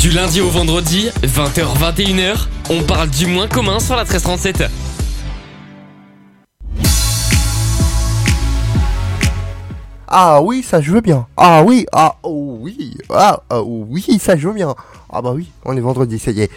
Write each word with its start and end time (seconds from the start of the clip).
Du 0.00 0.08
lundi 0.08 0.40
au 0.40 0.48
vendredi, 0.48 1.10
20h-21h, 1.24 2.46
on 2.70 2.82
parle 2.84 3.10
du 3.10 3.26
moins 3.26 3.46
commun 3.46 3.78
sur 3.80 3.96
la 3.96 4.04
1337. 4.04 4.64
Ah 10.08 10.40
oui, 10.42 10.62
ça 10.62 10.80
veux 10.80 11.02
bien. 11.02 11.26
Ah 11.36 11.62
oui, 11.62 11.84
ah 11.92 12.16
oh 12.22 12.56
oui, 12.62 12.96
ah 13.10 13.42
oh 13.50 13.84
oui, 13.90 14.18
ça 14.18 14.36
veux 14.36 14.54
bien. 14.54 14.74
Ah 15.10 15.20
bah 15.20 15.32
oui, 15.34 15.50
on 15.66 15.76
est 15.76 15.80
vendredi, 15.80 16.18
ça 16.18 16.30
y 16.30 16.40
est. 16.40 16.50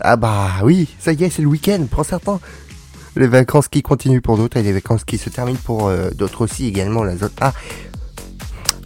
Ah 0.00 0.16
bah 0.16 0.50
oui, 0.62 0.86
ça 0.98 1.14
y 1.14 1.24
est, 1.24 1.30
c'est 1.30 1.40
le 1.40 1.48
week-end 1.48 1.86
pour 1.90 2.04
certains. 2.04 2.38
Les 3.16 3.28
vacances 3.28 3.68
qui 3.68 3.80
continuent 3.80 4.20
pour 4.20 4.36
d'autres 4.36 4.58
et 4.58 4.62
les 4.62 4.72
vacances 4.72 5.04
qui 5.04 5.16
se 5.16 5.30
terminent 5.30 5.58
pour 5.64 5.88
euh, 5.88 6.10
d'autres 6.10 6.42
aussi 6.42 6.66
également. 6.66 7.02
La 7.02 7.16
zone 7.16 7.30
Ah, 7.40 7.54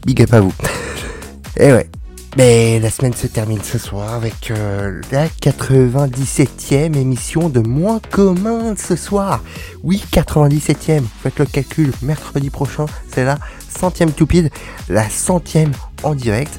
big 0.06 0.22
up 0.22 0.32
à 0.32 0.40
vous. 0.40 0.54
Et 1.56 1.72
ouais. 1.72 1.90
Mais 2.36 2.80
la 2.80 2.90
semaine 2.90 3.12
se 3.12 3.28
termine 3.28 3.62
ce 3.62 3.79
soir 3.79 4.12
avec 4.12 4.50
euh, 4.50 5.00
la 5.12 5.29
97e 5.29 6.96
émission 6.96 7.48
de 7.48 7.61
Moins 7.61 8.00
commun 8.11 8.75
ce 8.76 8.96
soir. 8.96 9.40
Oui, 9.84 10.02
97e. 10.11 11.02
Faites 11.22 11.39
le 11.39 11.46
calcul. 11.46 11.92
Mercredi 12.02 12.50
prochain, 12.50 12.86
c'est 13.08 13.25
la 13.25 13.39
centième 13.68 14.11
toupide, 14.11 14.50
la 14.89 15.08
centième 15.08 15.70
en 16.02 16.16
direct. 16.16 16.58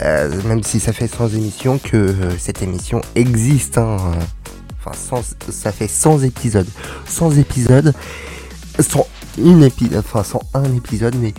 Euh, 0.00 0.30
même 0.44 0.62
si 0.62 0.78
ça 0.78 0.92
fait 0.92 1.08
100 1.08 1.30
émissions 1.30 1.78
que 1.78 1.96
euh, 1.96 2.38
cette 2.38 2.62
émission 2.62 3.00
existe. 3.16 3.78
Hein. 3.78 3.96
Enfin, 4.78 5.22
ça 5.50 5.72
fait 5.72 5.88
100 5.88 6.20
épisodes. 6.20 6.68
100 7.06 7.32
épisodes. 7.32 7.92
101 8.78 9.62
épisode, 9.62 10.04
enfin 10.06 10.22
101 10.22 10.76
épisode, 10.76 11.16
mais 11.16 11.34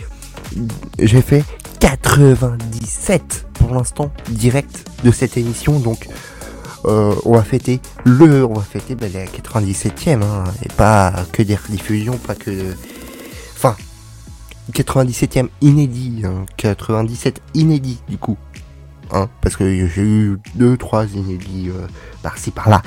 j'ai 0.98 1.22
fait 1.22 1.42
97 1.82 3.48
pour 3.54 3.74
l'instant 3.74 4.12
direct 4.28 4.88
de 5.02 5.10
cette 5.10 5.36
émission. 5.36 5.80
Donc 5.80 6.08
euh, 6.84 7.12
on 7.24 7.34
va 7.34 7.42
fêter 7.42 7.80
le, 8.04 8.44
on 8.44 8.52
va 8.52 8.62
fêter 8.62 8.94
ben, 8.94 9.10
la 9.12 9.24
97e, 9.24 10.22
hein, 10.22 10.44
et 10.64 10.68
pas 10.68 11.12
que 11.32 11.42
des 11.42 11.56
rediffusions, 11.56 12.16
pas 12.18 12.36
que, 12.36 12.52
enfin 13.56 13.74
97e 14.72 15.48
inédit, 15.60 16.22
97 16.56 17.38
hein, 17.38 17.42
inédit 17.54 18.00
du 18.08 18.16
coup. 18.16 18.36
Hein, 19.10 19.28
parce 19.40 19.56
que 19.56 19.88
j'ai 19.88 20.02
eu 20.02 20.38
deux, 20.54 20.76
trois 20.76 21.06
inédits 21.06 21.68
euh, 21.68 21.88
par-ci 22.22 22.52
par-là. 22.52 22.80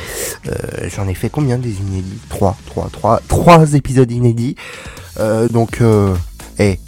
Euh, 0.47 0.87
j'en 0.87 1.09
ai 1.09 1.15
fait 1.15 1.29
combien 1.29 1.57
des 1.57 1.81
inédits? 1.81 2.19
3, 2.29 2.55
3, 2.67 2.89
3, 2.93 3.21
3 3.27 3.73
épisodes 3.73 4.09
inédits. 4.09 4.55
Donc, 5.51 5.81
eh, 6.59 6.79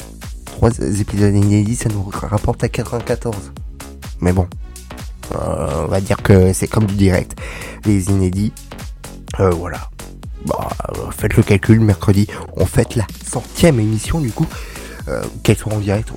3 0.58 0.72
épisodes 1.00 1.36
inédits, 1.36 1.76
ça 1.76 1.88
nous 1.90 2.10
rapporte 2.12 2.64
à 2.64 2.68
94. 2.68 3.54
Mais 4.22 4.32
bon, 4.32 4.48
on 5.32 5.86
va 5.86 6.02
dire 6.02 6.18
que 6.24 6.52
c'est 6.52 6.68
comme 6.68 6.86
du 6.86 6.96
direct. 6.96 7.38
Les 7.86 8.06
inédits, 8.10 8.52
voilà. 9.38 9.92
Bah, 10.48 10.68
faites 11.16 11.36
le 11.36 11.44
calcul, 11.44 11.80
mercredi, 11.80 12.26
on 12.56 12.66
fête 12.66 12.96
la 12.96 13.06
centième 13.24 13.80
émission 13.80 14.20
du 14.20 14.32
coup 14.32 14.48
euh, 15.08 15.24
qu'elle 15.44 15.58
soit 15.58 15.74
en 15.74 15.80
direct 15.80 16.10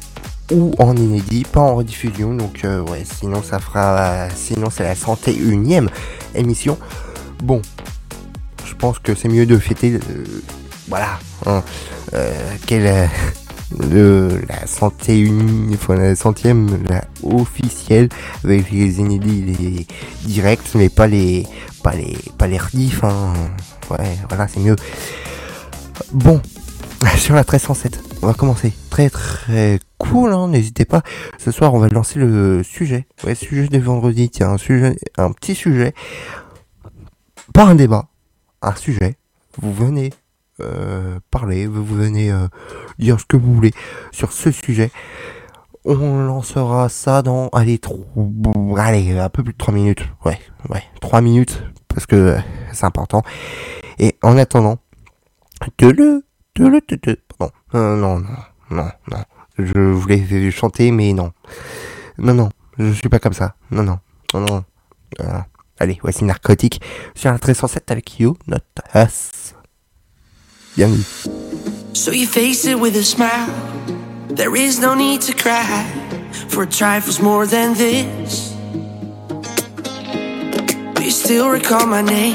ou 0.50 0.72
en 0.78 0.96
inédit, 0.96 1.44
pas 1.44 1.60
en 1.60 1.74
rediffusion. 1.74 2.34
Donc 2.34 2.64
euh, 2.64 2.80
ouais, 2.84 3.04
sinon 3.04 3.42
ça 3.42 3.58
fera, 3.58 4.30
sinon 4.34 4.70
c'est 4.70 4.84
la 4.84 4.94
santé 4.94 5.36
unième 5.36 5.90
émission. 6.34 6.78
Bon, 7.42 7.60
je 8.64 8.74
pense 8.74 8.98
que 9.00 9.14
c'est 9.14 9.28
mieux 9.28 9.44
de 9.44 9.58
fêter, 9.58 9.92
euh, 9.92 10.24
voilà, 10.88 11.18
hein, 11.44 11.62
quelle 12.66 13.10
de 13.78 14.40
la 14.48 14.66
santé 14.66 15.20
unique, 15.20 15.78
enfin 15.80 15.96
la 15.96 16.16
centième, 16.16 16.82
la 16.88 17.04
officielle, 17.22 18.08
avec 18.44 18.70
les 18.70 18.98
inédits, 18.98 19.42
les 19.42 19.86
directs, 20.24 20.74
mais 20.74 20.88
pas 20.88 21.06
les, 21.06 21.46
pas 21.82 21.94
les, 21.94 22.16
pas 22.38 22.46
les 22.46 22.58
redifs, 22.58 23.04
hein. 23.04 23.32
Ouais, 23.90 24.16
voilà, 24.28 24.46
c'est 24.48 24.60
mieux. 24.60 24.76
Bon, 26.12 26.40
sur 27.16 27.34
la 27.34 27.42
1307 27.42 28.10
on 28.22 28.26
va 28.26 28.34
commencer. 28.34 28.72
Très 28.90 29.08
très 29.08 29.80
cool, 29.98 30.32
hein, 30.32 30.48
n'hésitez 30.48 30.84
pas. 30.84 31.02
Ce 31.38 31.50
soir, 31.50 31.74
on 31.74 31.78
va 31.78 31.88
lancer 31.88 32.18
le 32.18 32.62
sujet. 32.62 33.06
Ouais, 33.24 33.34
sujet 33.34 33.68
de 33.68 33.78
vendredi, 33.78 34.28
tiens, 34.30 34.50
un 34.50 34.58
sujet, 34.58 34.96
un 35.16 35.32
petit 35.32 35.54
sujet. 35.54 35.94
Pas 37.54 37.64
un 37.64 37.74
débat, 37.74 38.08
un 38.62 38.74
sujet. 38.74 39.16
Vous 39.58 39.72
venez 39.72 40.10
parler, 41.30 41.66
vous 41.66 41.84
venez 41.84 42.30
euh, 42.30 42.46
dire 42.98 43.20
ce 43.20 43.24
que 43.24 43.36
vous 43.36 43.54
voulez 43.54 43.72
sur 44.12 44.32
ce 44.32 44.50
sujet. 44.50 44.90
On 45.84 46.18
lancera 46.18 46.88
ça 46.88 47.22
dans, 47.22 47.48
allez, 47.48 47.78
trop, 47.78 48.06
allez, 48.76 49.18
un 49.18 49.30
peu 49.30 49.42
plus 49.42 49.52
de 49.54 49.58
3 49.58 49.72
minutes. 49.72 50.06
Ouais, 50.24 50.38
ouais, 50.68 50.82
3 51.00 51.20
minutes, 51.22 51.62
parce 51.88 52.06
que 52.06 52.16
euh, 52.16 52.38
c'est 52.72 52.84
important. 52.84 53.22
Et 53.98 54.16
en 54.22 54.36
attendant, 54.36 54.78
de 55.78 55.88
le, 55.88 56.24
de 56.56 56.66
le, 56.66 56.80
de 56.86 57.18
non, 57.72 57.96
non, 57.96 58.18
non, 58.18 58.26
non, 58.70 58.90
non. 59.10 59.24
Je 59.58 59.78
voulais 59.78 60.50
chanter, 60.50 60.90
mais 60.90 61.12
non. 61.12 61.32
Non, 62.18 62.34
non, 62.34 62.50
je 62.78 62.92
suis 62.92 63.08
pas 63.08 63.18
comme 63.18 63.32
ça. 63.32 63.54
Non, 63.70 63.82
non, 63.82 63.98
non, 64.34 64.40
non. 64.40 64.64
Euh, 65.20 65.38
allez, 65.78 65.98
voici 66.02 66.24
Narcotique 66.24 66.80
sur 67.14 67.30
un 67.30 67.34
1307 67.34 67.90
avec 67.90 68.20
You, 68.20 68.36
Not 68.46 68.58
Us. 68.94 69.54
So 70.80 72.10
you 72.10 72.26
face 72.26 72.64
it 72.64 72.80
with 72.80 72.96
a 72.96 73.02
smile. 73.02 73.52
There 74.28 74.56
is 74.56 74.80
no 74.80 74.94
need 74.94 75.20
to 75.22 75.34
cry 75.34 75.84
for 76.48 76.64
trifles 76.64 77.20
more 77.20 77.46
than 77.46 77.74
this. 77.74 78.52
Do 80.94 81.04
you 81.04 81.10
still 81.10 81.50
recall 81.50 81.86
my 81.86 82.00
name 82.00 82.34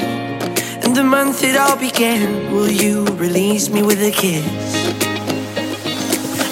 and 0.84 0.94
the 0.94 1.02
month 1.02 1.42
it 1.42 1.56
all 1.56 1.76
began? 1.76 2.52
Will 2.52 2.70
you 2.70 3.04
release 3.16 3.68
me 3.68 3.82
with 3.82 4.00
a 4.00 4.12
kiss? 4.12 4.46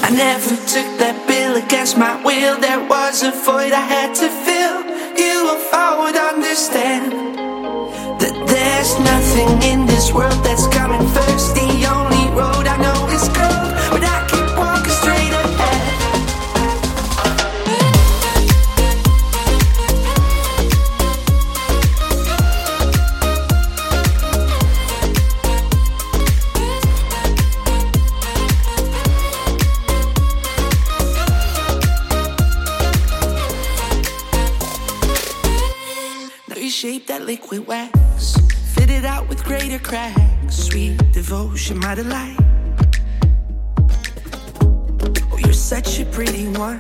I 0.03 0.11
never 0.11 0.57
took 0.67 0.99
that 0.99 1.17
bill 1.29 1.63
against 1.65 1.97
my 1.97 2.21
will. 2.25 2.59
There 2.59 2.85
was 2.89 3.23
a 3.23 3.31
void 3.31 3.73
I 3.73 3.87
had 3.97 4.13
to 4.17 4.29
fill. 4.29 4.83
You, 5.17 5.55
if 5.55 5.73
I 5.73 5.97
would 6.01 6.17
understand 6.17 7.13
that 8.21 8.35
there's 8.49 8.99
nothing 8.99 9.63
in 9.71 9.87
this 9.87 10.13
world 10.13 10.45
that's 10.45 10.67
coming 10.67 11.07
first. 11.15 11.74
Devotion, 41.35 41.79
my 41.81 41.97
delight. 41.97 42.37
Oh, 45.33 45.39
you're 45.39 45.53
such 45.53 45.99
a 45.99 46.05
pretty 46.05 46.47
one. 46.47 46.79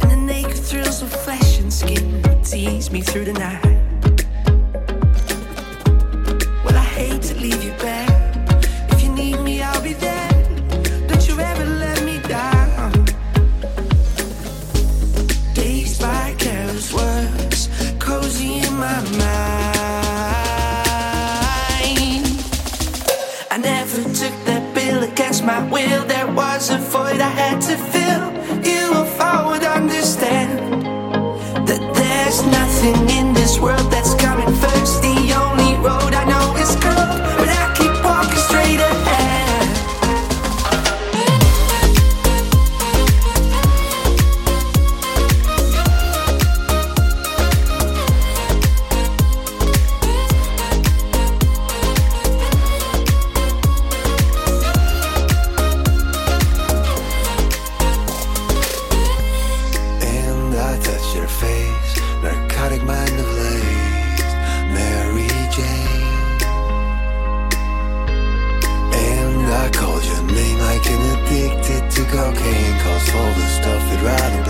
And 0.00 0.10
the 0.10 0.16
naked 0.16 0.58
thrills 0.58 1.02
of 1.02 1.12
flesh 1.12 1.60
and 1.60 1.72
skin 1.72 2.20
tease 2.42 2.90
me 2.90 3.00
through 3.00 3.26
the 3.26 3.32
night. 3.32 3.79
as 26.60 26.68
if 26.68 26.99
all 73.30 73.36
the 73.36 73.46
stuff 73.46 73.90
they'd 73.90 74.02
rather 74.02 74.49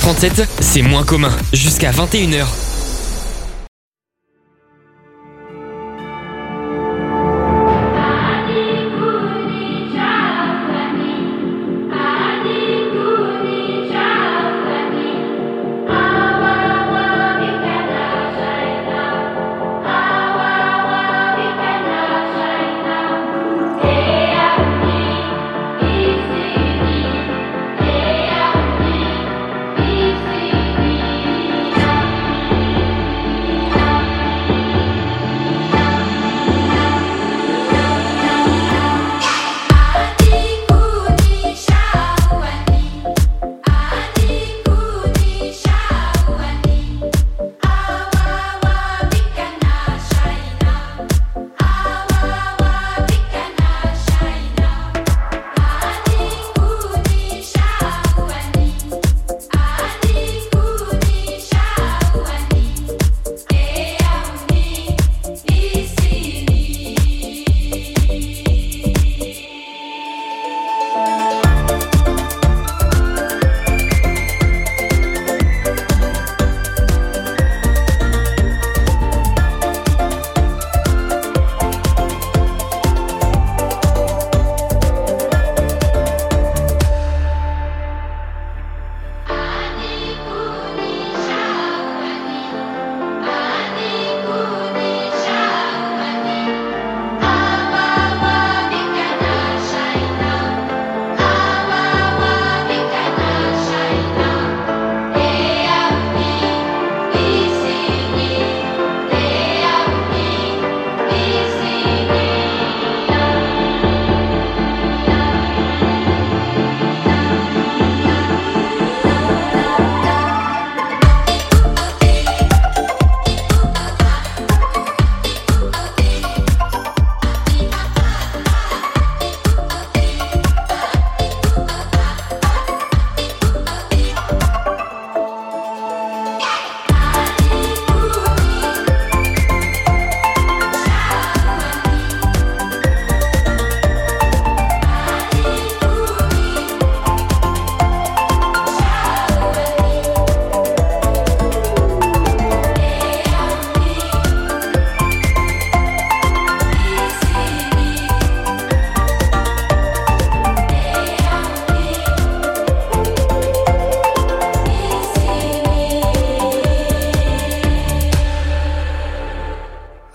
37, 0.00 0.48
c'est 0.60 0.82
moins 0.82 1.04
commun. 1.04 1.30
Jusqu'à 1.52 1.90
21h, 1.90 2.46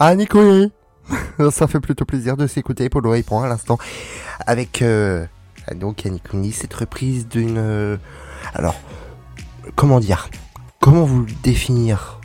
Ah, 0.01 0.15
Nico 0.15 0.39
Ça 1.51 1.67
fait 1.67 1.81
plutôt 1.81 2.05
plaisir 2.05 2.37
de 2.37 2.47
s'écouter 2.47 2.87
pour 2.87 3.01
le 3.01 3.09
répondre 3.09 3.43
à 3.43 3.49
l'instant. 3.49 3.77
Avec, 4.47 4.81
euh, 4.81 5.25
donc, 5.75 6.05
Annie 6.05 6.53
cette 6.53 6.73
reprise 6.73 7.27
d'une... 7.27 7.57
euh, 7.57 7.97
alors, 8.53 8.75
comment 9.75 9.99
dire? 9.99 10.29
Comment 10.79 11.03
vous 11.03 11.25
définir 11.43 12.21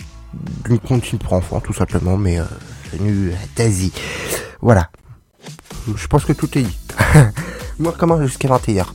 D'une 0.64 0.78
comptine 0.78 1.18
pour 1.18 1.32
enfants, 1.32 1.58
tout 1.58 1.72
simplement, 1.72 2.16
mais 2.16 2.38
euh, 2.38 2.44
venue 2.92 3.32
d'Asie. 3.56 3.92
Voilà. 4.60 4.88
Je 5.96 6.06
pense 6.06 6.24
que 6.24 6.32
tout 6.32 6.56
est 6.56 6.62
dit. 6.62 6.78
Moi, 7.80 7.92
comment 7.98 8.22
jusqu'à 8.22 8.46
21h 8.46 8.86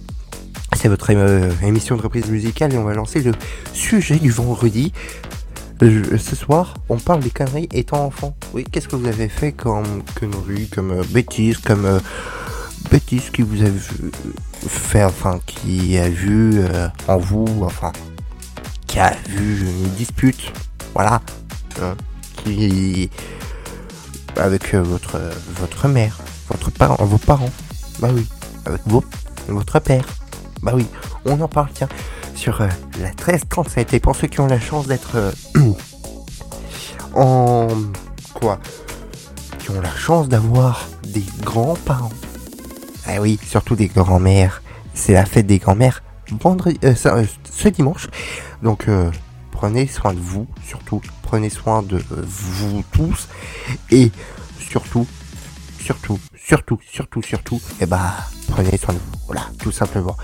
C'est 0.77 0.87
votre 0.87 1.13
euh, 1.13 1.51
émission 1.63 1.97
de 1.97 2.01
reprise 2.01 2.29
musicale 2.29 2.73
et 2.73 2.77
on 2.77 2.85
va 2.85 2.93
lancer 2.93 3.21
le 3.21 3.33
sujet 3.73 4.19
du 4.19 4.31
vendredi. 4.31 4.93
Euh, 5.81 6.17
ce 6.17 6.35
soir, 6.35 6.73
on 6.89 6.97
parle 6.97 7.21
des 7.21 7.29
conneries 7.29 7.69
étant 7.73 8.05
enfant. 8.05 8.35
Oui, 8.53 8.65
qu'est-ce 8.69 8.89
que 8.89 8.97
vous 8.97 9.07
avez 9.07 9.29
fait 9.29 9.53
comme 9.53 10.03
conneries, 10.19 10.67
comme 10.67 10.91
euh, 10.91 11.03
bêtises, 11.09 11.57
comme 11.57 11.85
euh, 11.85 11.99
bêtises 12.91 13.29
qui 13.29 13.43
vous 13.43 13.61
avez 13.61 13.71
vu 13.71 14.11
faire, 14.67 15.07
enfin, 15.07 15.39
qui 15.45 15.97
a 15.97 16.09
vu 16.09 16.59
euh, 16.59 16.89
en 17.07 17.17
vous, 17.17 17.47
enfin, 17.63 17.93
qui 18.87 18.99
a 18.99 19.15
vu 19.29 19.61
une 19.61 19.89
dispute, 19.91 20.51
voilà, 20.93 21.21
hein, 21.81 21.95
qui 22.35 23.09
avec 24.35 24.73
euh, 24.73 24.81
votre 24.81 25.17
votre 25.59 25.87
mère, 25.87 26.19
votre 26.49 26.71
parent, 26.71 26.97
vos 27.05 27.17
parents, 27.17 27.51
bah 27.99 28.09
oui, 28.13 28.27
avec 28.65 28.81
vos, 28.85 29.03
votre 29.47 29.79
père, 29.79 30.05
bah 30.61 30.73
oui, 30.75 30.87
on 31.23 31.39
en 31.39 31.47
parle 31.47 31.69
tiens 31.73 31.89
sur 32.39 32.61
euh, 32.61 32.69
la 33.01 33.09
1337 33.09 33.93
et 33.93 33.99
pour 33.99 34.15
ceux 34.15 34.27
qui 34.27 34.39
ont 34.39 34.47
la 34.47 34.61
chance 34.61 34.87
d'être 34.87 35.15
euh, 35.15 35.31
en 37.13 37.67
quoi 38.33 38.59
qui 39.59 39.71
ont 39.71 39.81
la 39.81 39.93
chance 39.93 40.29
d'avoir 40.29 40.87
des 41.03 41.25
grands-parents. 41.43 42.13
Ah 43.05 43.19
oui, 43.19 43.37
surtout 43.45 43.75
des 43.75 43.87
grands-mères. 43.87 44.63
C'est 44.93 45.11
la 45.11 45.25
fête 45.25 45.47
des 45.47 45.57
grands-mères. 45.57 46.01
vendredi, 46.31 46.79
euh, 46.85 46.95
ce 46.95 47.67
dimanche. 47.67 48.07
Donc 48.63 48.87
prenez 49.51 49.87
soin 49.87 50.13
de 50.13 50.19
vous, 50.19 50.47
surtout 50.65 51.01
prenez 51.23 51.49
soin 51.49 51.81
de 51.81 52.01
vous 52.09 52.83
tous 52.93 53.27
et 53.91 54.11
surtout, 54.59 55.05
surtout, 55.81 56.19
surtout, 56.37 56.79
surtout, 56.89 57.21
surtout, 57.21 57.61
et 57.81 57.85
bah 57.85 58.13
prenez 58.47 58.77
soin 58.77 58.93
de 58.93 58.99
vous. 58.99 59.19
Voilà, 59.27 59.45
tout 59.59 59.71
simplement. 59.71 60.15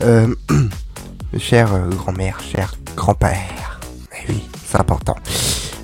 Chère 1.38 1.72
euh, 1.74 1.88
grand-mère, 1.88 2.40
cher 2.40 2.74
grand-père. 2.96 3.80
Eh 4.12 4.32
oui, 4.32 4.48
c'est 4.66 4.80
important. 4.80 5.14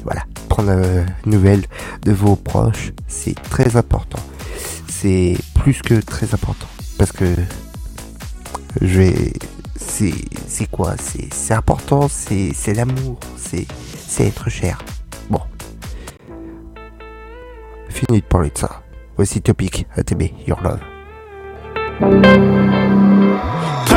Voilà, 0.05 0.23
prendre 0.49 0.71
euh, 0.73 1.05
nouvelles 1.25 1.65
de 2.03 2.13
vos 2.13 2.37
proches, 2.37 2.93
c'est 3.07 3.35
très 3.35 3.77
important. 3.77 4.19
C'est 4.89 5.37
plus 5.55 5.83
que 5.83 5.95
très 6.01 6.35
important 6.35 6.67
parce 6.99 7.13
que 7.13 7.35
je 8.81 9.01
vais 9.01 9.33
c'est 9.77 10.71
quoi? 10.71 10.95
C'est 10.99 11.55
important 11.55 12.09
c'est 12.09 12.75
l'amour 12.75 13.19
c'est 13.37 13.67
c'est 14.07 14.27
être 14.27 14.51
cher 14.51 14.79
bon 15.31 15.41
fini 17.89 18.21
de 18.21 18.27
parler 18.27 18.51
de 18.51 18.59
ça 18.59 18.83
voici 19.17 19.41
Topic 19.41 19.87
ATB 19.97 20.25
Your 20.47 20.61
Love 20.63 20.81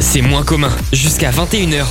c'est 0.00 0.22
moins 0.22 0.42
commun. 0.42 0.70
Jusqu'à 0.92 1.30
21h. 1.30 1.84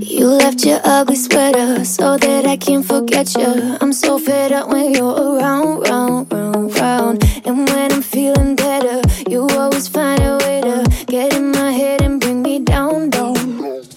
You 0.00 0.26
left 0.26 0.64
your 0.64 0.80
ugly 0.84 1.16
sweater 1.16 1.84
so 1.84 2.16
that 2.16 2.46
I 2.46 2.56
can 2.56 2.82
forget 2.82 3.34
you. 3.34 3.76
I'm 3.80 3.92
so 3.92 4.18
fed 4.18 4.52
up 4.52 4.68
when 4.68 4.92
you're 4.92 5.14
around, 5.14 5.88
round, 5.88 6.32
round, 6.32 6.80
round. 6.80 7.24
And 7.44 7.68
when 7.68 7.92
I'm 7.92 8.02
feeling 8.02 8.56
better, 8.56 9.00
you 9.28 9.46
always 9.50 9.88
find 9.88 10.20
a 10.22 10.38
way 10.38 10.60
to 10.62 10.84
get 11.06 11.34
in 11.34 11.52
my 11.52 11.70
head 11.72 12.02
and 12.02 12.20
bring 12.20 12.42
me 12.42 12.60
down, 12.60 13.10
down. 13.10 13.36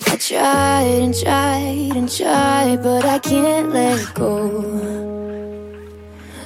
I 0.08 0.18
tried 0.18 1.02
and 1.02 1.14
tried 1.16 1.96
and 1.96 2.10
tried, 2.12 2.84
but 2.84 3.06
I 3.06 3.20
can't 3.20 3.74
let 3.74 4.14
go. 4.14 4.78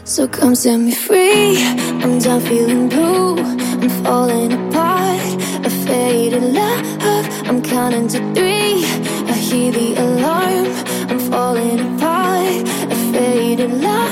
So 0.03 0.27
come 0.27 0.55
set 0.55 0.77
me 0.77 0.93
free. 0.93 1.57
I'm 2.03 2.19
done 2.19 2.41
feeling 2.41 2.89
blue. 2.89 3.50
I'm 3.81 3.89
falling 4.03 4.53
apart. 4.53 5.33
A 5.65 5.69
faded 5.69 6.43
love. 6.43 7.25
I'm 7.47 7.63
counting 7.63 8.07
to 8.09 8.19
three. 8.35 8.85
I 9.27 9.33
hear 9.33 9.71
the 9.71 9.95
alarm. 9.95 10.67
I'm 11.09 11.19
falling 11.31 11.79
apart. 11.95 12.67
A 12.91 12.95
faded 13.11 13.71
love. 13.71 14.11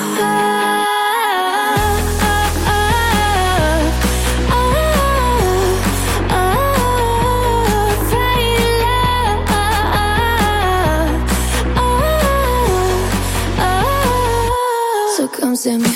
So 15.15 15.27
come 15.27 15.55
set 15.55 15.81
me 15.81 15.89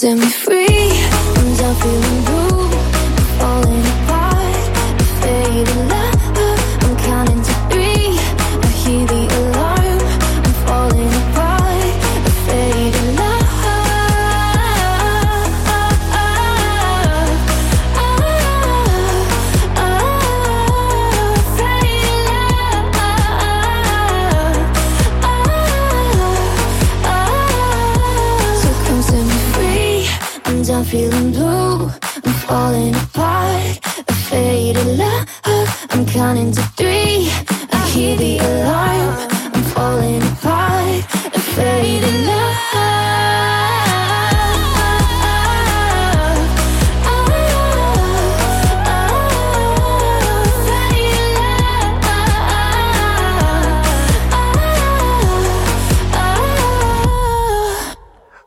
So 0.00 0.08
come 0.08 0.20
set 0.20 0.48
me 0.48 0.49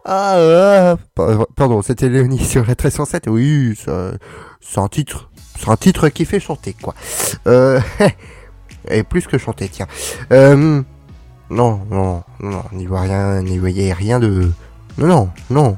Ah, 0.05 0.35
euh, 0.37 0.95
pa- 1.15 1.45
pardon, 1.55 1.81
c'était 1.81 2.09
Léonie 2.09 2.39
sur 2.43 2.61
la 2.61 2.69
1307. 2.69 3.25
Oui, 3.27 3.77
c'est 4.61 4.79
un 4.79 4.87
titre, 4.87 5.29
c'est 5.57 5.69
un 5.69 5.77
titre 5.77 6.09
qui 6.09 6.25
fait 6.25 6.39
chanter, 6.39 6.75
quoi. 6.81 6.93
Euh, 7.47 7.79
et 8.89 9.03
plus 9.03 9.25
que 9.27 9.37
chanter, 9.37 9.69
tiens. 9.69 9.87
Euh, 10.31 10.81
non, 11.49 11.81
non, 11.89 12.23
non, 12.39 12.63
n'y 12.73 12.85
voyez 12.85 13.07
rien, 13.07 13.41
n'y 13.41 13.57
voyez 13.57 13.93
rien 13.93 14.19
de, 14.19 14.51
non, 14.97 15.07
non, 15.07 15.29
non. 15.49 15.77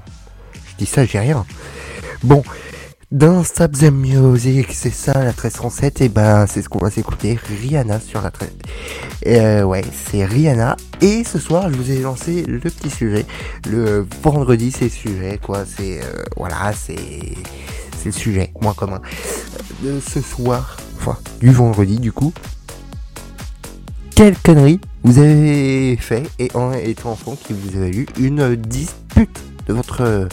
Je 0.53 0.75
dis 0.77 0.86
ça, 0.86 1.05
j'ai 1.05 1.20
rien. 1.20 1.46
Bon. 2.24 2.44
Dans 3.12 3.44
Stop 3.44 3.74
the 3.74 3.92
Music, 3.92 4.72
c'est 4.72 4.90
ça 4.90 5.14
la 5.14 5.26
1307, 5.26 6.02
et 6.02 6.10
ben 6.10 6.48
c'est 6.48 6.64
ce 6.64 6.70
qu'on 6.70 6.80
va 6.80 6.90
s'écouter, 6.90 7.38
Rihanna 7.62 8.00
sur 8.00 8.20
la 8.20 8.32
13. 8.32 8.50
Euh, 9.28 9.62
ouais, 9.62 9.84
c'est 9.94 10.26
Rihanna. 10.26 10.76
Et 11.02 11.24
ce 11.24 11.38
soir, 11.38 11.70
je 11.72 11.78
vous 11.78 11.92
ai 11.92 12.00
lancé 12.00 12.44
le 12.48 12.60
petit 12.60 12.90
sujet. 12.90 13.28
Le 13.70 14.08
vendredi, 14.24 14.72
c'est 14.72 14.86
le 14.86 14.90
sujet, 14.90 15.40
quoi. 15.42 15.66
C'est 15.66 16.02
euh, 16.02 16.24
voilà, 16.36 16.74
c'est 16.74 16.96
c'est 18.00 18.06
le 18.06 18.12
sujet 18.12 18.52
moins 18.60 18.74
commun 18.74 19.02
de 19.84 20.00
ce 20.00 20.20
soir, 20.20 20.76
enfin 20.98 21.18
du 21.40 21.52
vendredi, 21.52 22.00
du 22.00 22.12
coup. 22.12 22.34
Quelle 24.16 24.36
connerie 24.36 24.80
vous 25.04 25.20
avez 25.20 25.96
fait 25.98 26.24
et 26.40 26.50
en 26.56 26.74
étant 26.74 27.12
enfant 27.12 27.36
qui 27.36 27.54
vous 27.54 27.78
avez 27.78 27.96
eu 27.96 28.08
une 28.18 28.56
dispute 28.56 29.44
de 29.68 29.74
votre 29.74 30.02
euh, 30.02 30.28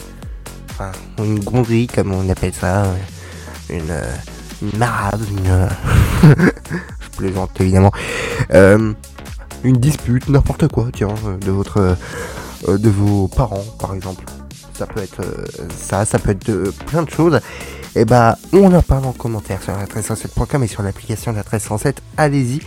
enfin 0.73 0.91
une 1.19 1.39
gondrie 1.39 1.87
comme 1.87 2.11
on 2.11 2.27
appelle 2.29 2.53
ça, 2.53 2.85
euh, 2.85 2.95
une 3.69 3.91
euh, 3.91 4.15
une 4.61 4.77
marade, 4.77 5.21
une 5.29 5.47
euh, 5.47 5.67
je 7.01 7.17
plaisante 7.17 7.59
évidemment. 7.59 7.91
Une 9.65 9.77
dispute, 9.77 10.27
n'importe 10.27 10.67
quoi, 10.67 10.89
tiens, 10.91 11.15
de 11.39 11.49
votre, 11.49 11.95
de 12.67 12.89
vos 12.89 13.29
parents, 13.29 13.63
par 13.79 13.95
exemple. 13.95 14.25
Ça 14.73 14.85
peut 14.85 15.01
être 15.01 15.21
ça, 15.73 16.03
ça 16.03 16.19
peut 16.19 16.31
être 16.31 16.71
plein 16.87 17.03
de 17.03 17.09
choses. 17.09 17.39
Et 17.95 18.03
bah, 18.03 18.37
on 18.51 18.73
en 18.73 18.81
parle 18.81 19.05
en 19.05 19.13
commentaire 19.13 19.63
sur 19.63 19.71
la 19.71 19.85
1307.com 19.85 20.63
et 20.63 20.67
sur 20.67 20.83
l'application 20.83 21.31
de 21.31 21.37
la 21.37 21.43
1307. 21.43 22.01
Allez-y. 22.17 22.59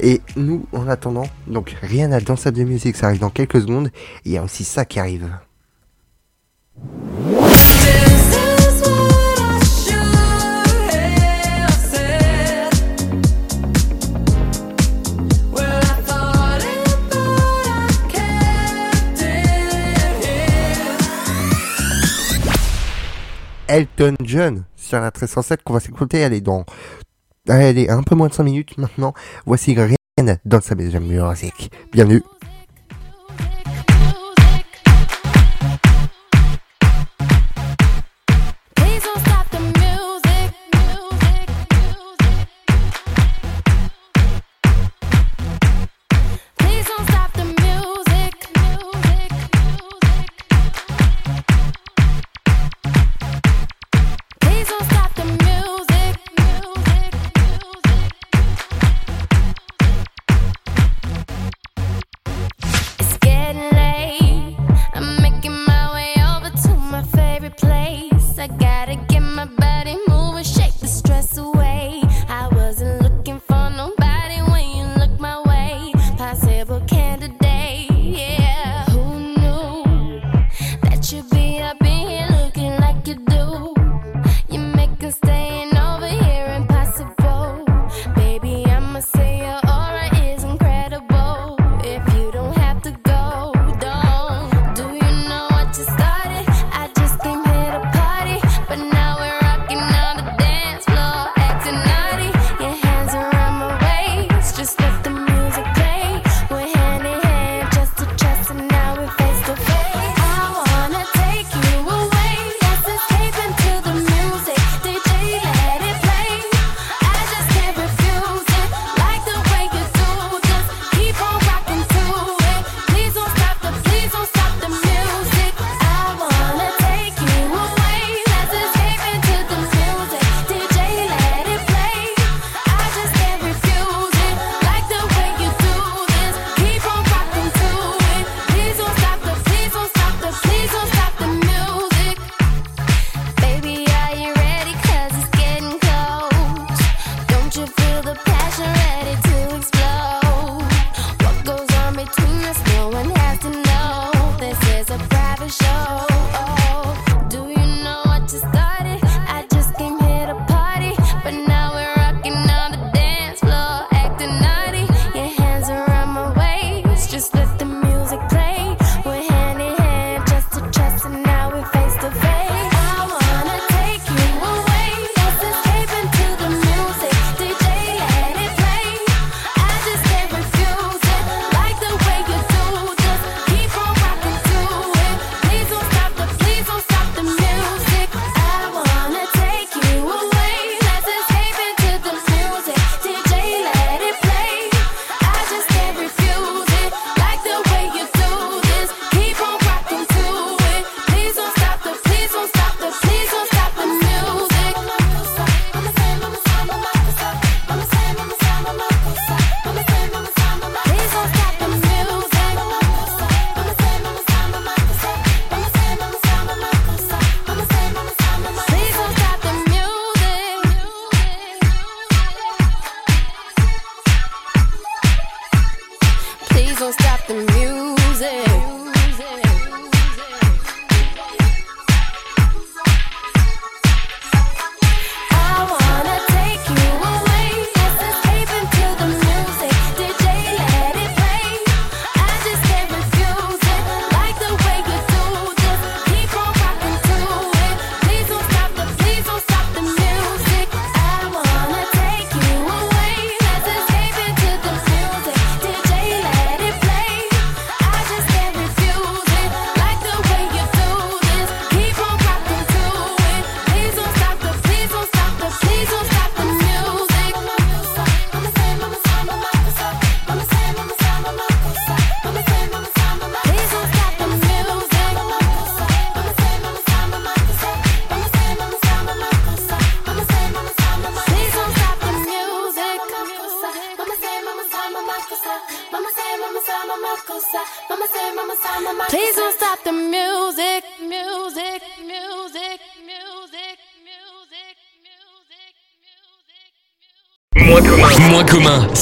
Et 0.00 0.20
nous, 0.36 0.66
en 0.72 0.88
attendant, 0.88 1.26
donc 1.46 1.74
rien 1.80 2.12
à 2.12 2.20
danser 2.20 2.50
de 2.50 2.64
musique, 2.64 2.96
ça 2.96 3.06
arrive 3.06 3.20
dans 3.20 3.30
quelques 3.30 3.62
secondes. 3.62 3.90
Il 4.26 4.32
y 4.32 4.36
a 4.36 4.42
aussi 4.42 4.64
ça 4.64 4.84
qui 4.84 5.00
arrive. 5.00 5.26
Elton 23.76 24.14
John 24.22 24.64
sur 24.74 24.98
la 24.98 25.06
1307 25.06 25.62
qu'on 25.62 25.74
va 25.74 25.80
s'écouter. 25.80 26.18
Elle 26.18 26.32
est 26.32 26.40
dans, 26.40 26.64
elle 27.46 27.78
est 27.78 27.90
un 27.90 28.02
peu 28.02 28.14
moins 28.14 28.28
de 28.28 28.32
5 28.32 28.44
minutes 28.44 28.78
maintenant. 28.78 29.12
Voici 29.44 29.74
rien 29.74 29.96
dans 30.44 30.60
sa 30.60 30.74
maison 30.74 31.00
musique. 31.00 31.70
Bienvenue. 31.92 32.22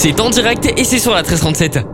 C'est 0.04 0.20
en 0.20 0.28
direct 0.28 0.66
et 0.76 0.84
c'est 0.84 0.98
sur 0.98 1.14
la 1.14 1.22
1337. 1.22 1.93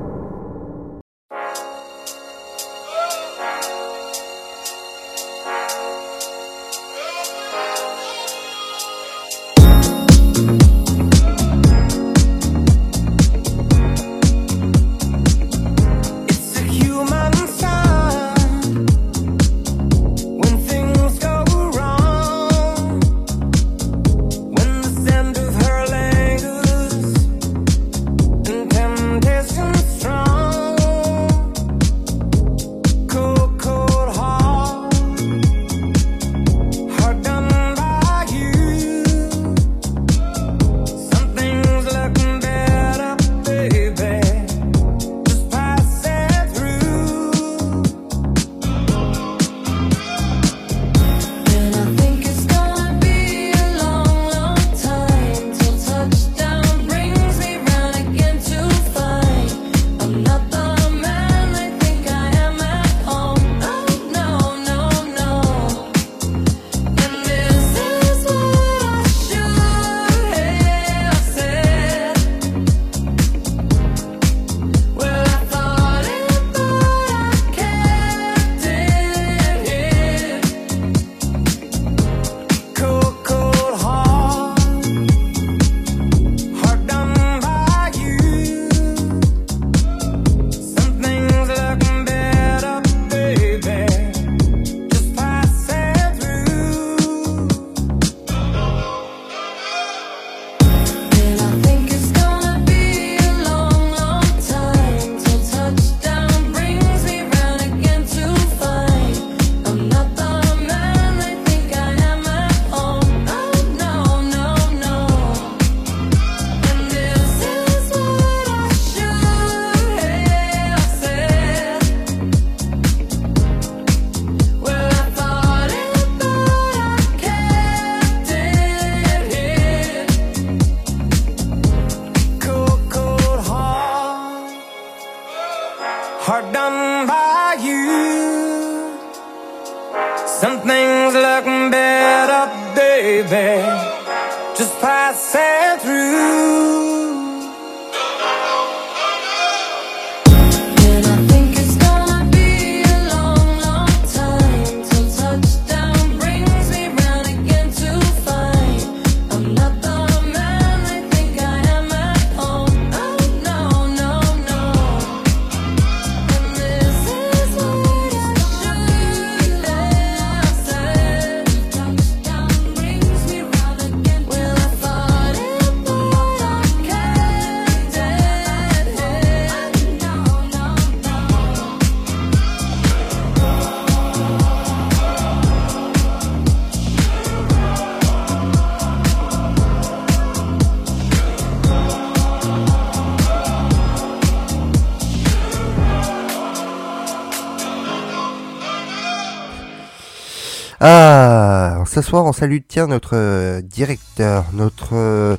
ce 202.02 202.08
soir, 202.08 202.24
on 202.24 202.32
salue 202.32 202.58
tiens 202.66 202.86
notre 202.86 203.14
euh, 203.14 203.60
directeur, 203.60 204.46
notre 204.54 204.94
euh, 204.94 205.36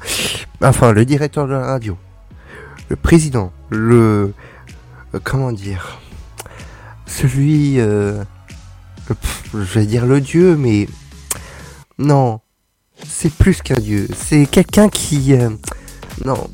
enfin 0.61 0.91
le 0.91 1.05
directeur 1.05 1.47
de 1.47 1.53
la 1.53 1.65
radio, 1.65 1.97
le 2.89 2.95
président, 2.95 3.51
le 3.69 4.33
euh, 5.13 5.19
comment 5.23 5.51
dire, 5.51 5.99
celui, 7.07 7.77
je 7.77 8.15
vais 9.53 9.85
dire 9.85 10.05
le 10.05 10.21
dieu, 10.21 10.55
mais 10.55 10.87
non, 11.97 12.41
c'est 13.07 13.33
plus 13.33 13.61
qu'un 13.61 13.79
dieu, 13.79 14.07
c'est 14.15 14.45
quelqu'un 14.45 14.87
qui 14.87 15.33
non, 16.25 16.49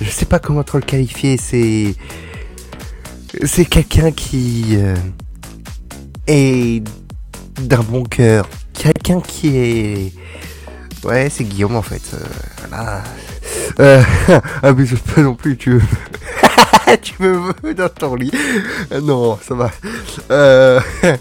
je 0.00 0.10
sais 0.10 0.26
pas 0.26 0.38
comment 0.38 0.62
trop 0.62 0.78
le 0.78 0.84
qualifier, 0.84 1.36
c'est 1.36 1.94
c'est 3.44 3.64
quelqu'un 3.64 4.12
qui 4.12 4.78
est 6.26 6.82
d'un 7.60 7.82
bon 7.82 8.04
cœur 8.04 8.48
Quelqu'un 8.80 9.20
qui 9.20 9.58
est... 9.58 10.12
Ouais, 11.04 11.28
c'est 11.28 11.44
Guillaume 11.44 11.76
en 11.76 11.82
fait. 11.82 12.00
Euh. 12.14 13.00
Euh, 13.78 14.02
ah 14.62 14.72
mais 14.72 14.86
je 14.86 14.96
peux 14.96 15.20
non 15.20 15.34
plus, 15.34 15.58
tu 15.58 15.72
veux... 15.72 15.82
tu 17.02 17.12
me 17.22 17.74
dans 17.74 17.90
ton 17.90 18.14
lit. 18.14 18.32
Euh, 18.90 19.02
Non, 19.02 19.38
ça 19.46 19.54
va. 19.54 19.70
Euh... 20.30 20.80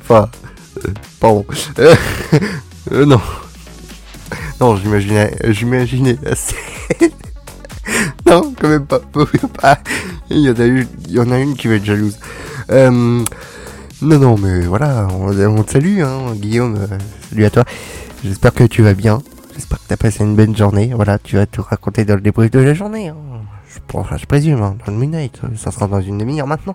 enfin... 0.00 0.30
euh, 0.78 0.94
pardon. 1.20 1.44
Euh, 1.78 1.94
euh, 2.92 3.04
non. 3.04 3.20
Non, 4.62 4.76
j'imaginais... 4.76 5.36
J'imaginais. 5.48 6.16
Non, 8.24 8.54
quand 8.58 8.68
même 8.68 8.86
pas. 8.86 9.00
Pas. 9.60 9.78
Il 10.30 10.38
y 10.38 10.48
en 10.48 10.54
a 10.54 10.64
une, 10.64 10.88
il 11.06 11.12
y 11.12 11.20
en 11.20 11.30
a 11.30 11.38
une 11.38 11.54
qui 11.54 11.68
va 11.68 11.74
être 11.74 11.84
jalouse. 11.84 12.18
Euh, 12.70 13.22
non, 14.02 14.18
non, 14.18 14.36
mais 14.38 14.60
voilà, 14.66 15.08
on, 15.12 15.62
te 15.64 15.72
salue, 15.72 16.00
hein, 16.00 16.32
Guillaume. 16.36 16.76
euh, 16.76 16.98
salut 17.30 17.44
à 17.44 17.50
toi. 17.50 17.64
J'espère 18.24 18.52
que 18.54 18.64
tu 18.64 18.82
vas 18.82 18.94
bien. 18.94 19.20
J'espère 19.54 19.78
que 19.78 19.84
t'as 19.88 19.96
passé 19.96 20.22
une 20.22 20.36
bonne 20.36 20.56
journée. 20.56 20.92
Voilà, 20.94 21.18
tu 21.18 21.36
vas 21.36 21.46
te 21.46 21.60
raconter 21.60 22.04
dans 22.04 22.14
le 22.14 22.20
débrief 22.20 22.50
de 22.52 22.60
la 22.60 22.74
journée. 22.74 23.08
hein. 23.08 23.16
Je, 23.68 23.78
enfin, 23.98 24.16
je 24.16 24.26
présume, 24.26 24.62
hein, 24.62 24.76
dans 24.86 24.92
le 24.92 24.98
Midnight. 24.98 25.40
Ça 25.56 25.72
sera 25.72 25.88
dans 25.88 26.00
une 26.00 26.18
demi-heure 26.18 26.46
maintenant. 26.46 26.74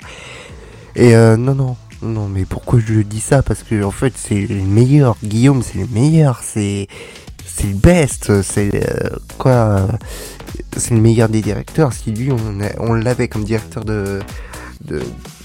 Et 0.96 1.16
euh, 1.16 1.38
non, 1.38 1.56
non, 1.56 1.78
non, 2.02 2.28
mais 2.28 2.44
pourquoi 2.46 2.80
je 2.86 2.96
dis 3.02 3.22
ça? 3.22 3.42
Parce 3.42 3.64
que 3.64 3.84
en 3.84 3.92
fait, 3.92 4.14
c'est 4.18 4.42
le 4.48 4.62
meilleur. 4.62 5.16
Guillaume, 5.24 5.64
c'est 5.64 5.78
le 5.80 5.88
meilleur. 5.88 6.42
C'est, 6.44 6.88
c'est 7.46 7.68
le 7.68 7.76
best. 7.76 8.42
C'est 8.42 8.72
euh, 8.76 9.10
quoi 9.38 9.88
C'est 10.76 10.94
le 10.94 11.00
meilleur 11.02 11.30
des 11.30 11.42
directeurs. 11.42 11.94
Si 11.94 12.12
lui, 12.12 12.32
on, 12.34 12.38
on 12.80 12.94
l'avait 12.94 13.30
comme 13.30 13.46
directeur 13.46 13.86
de- 13.86 14.20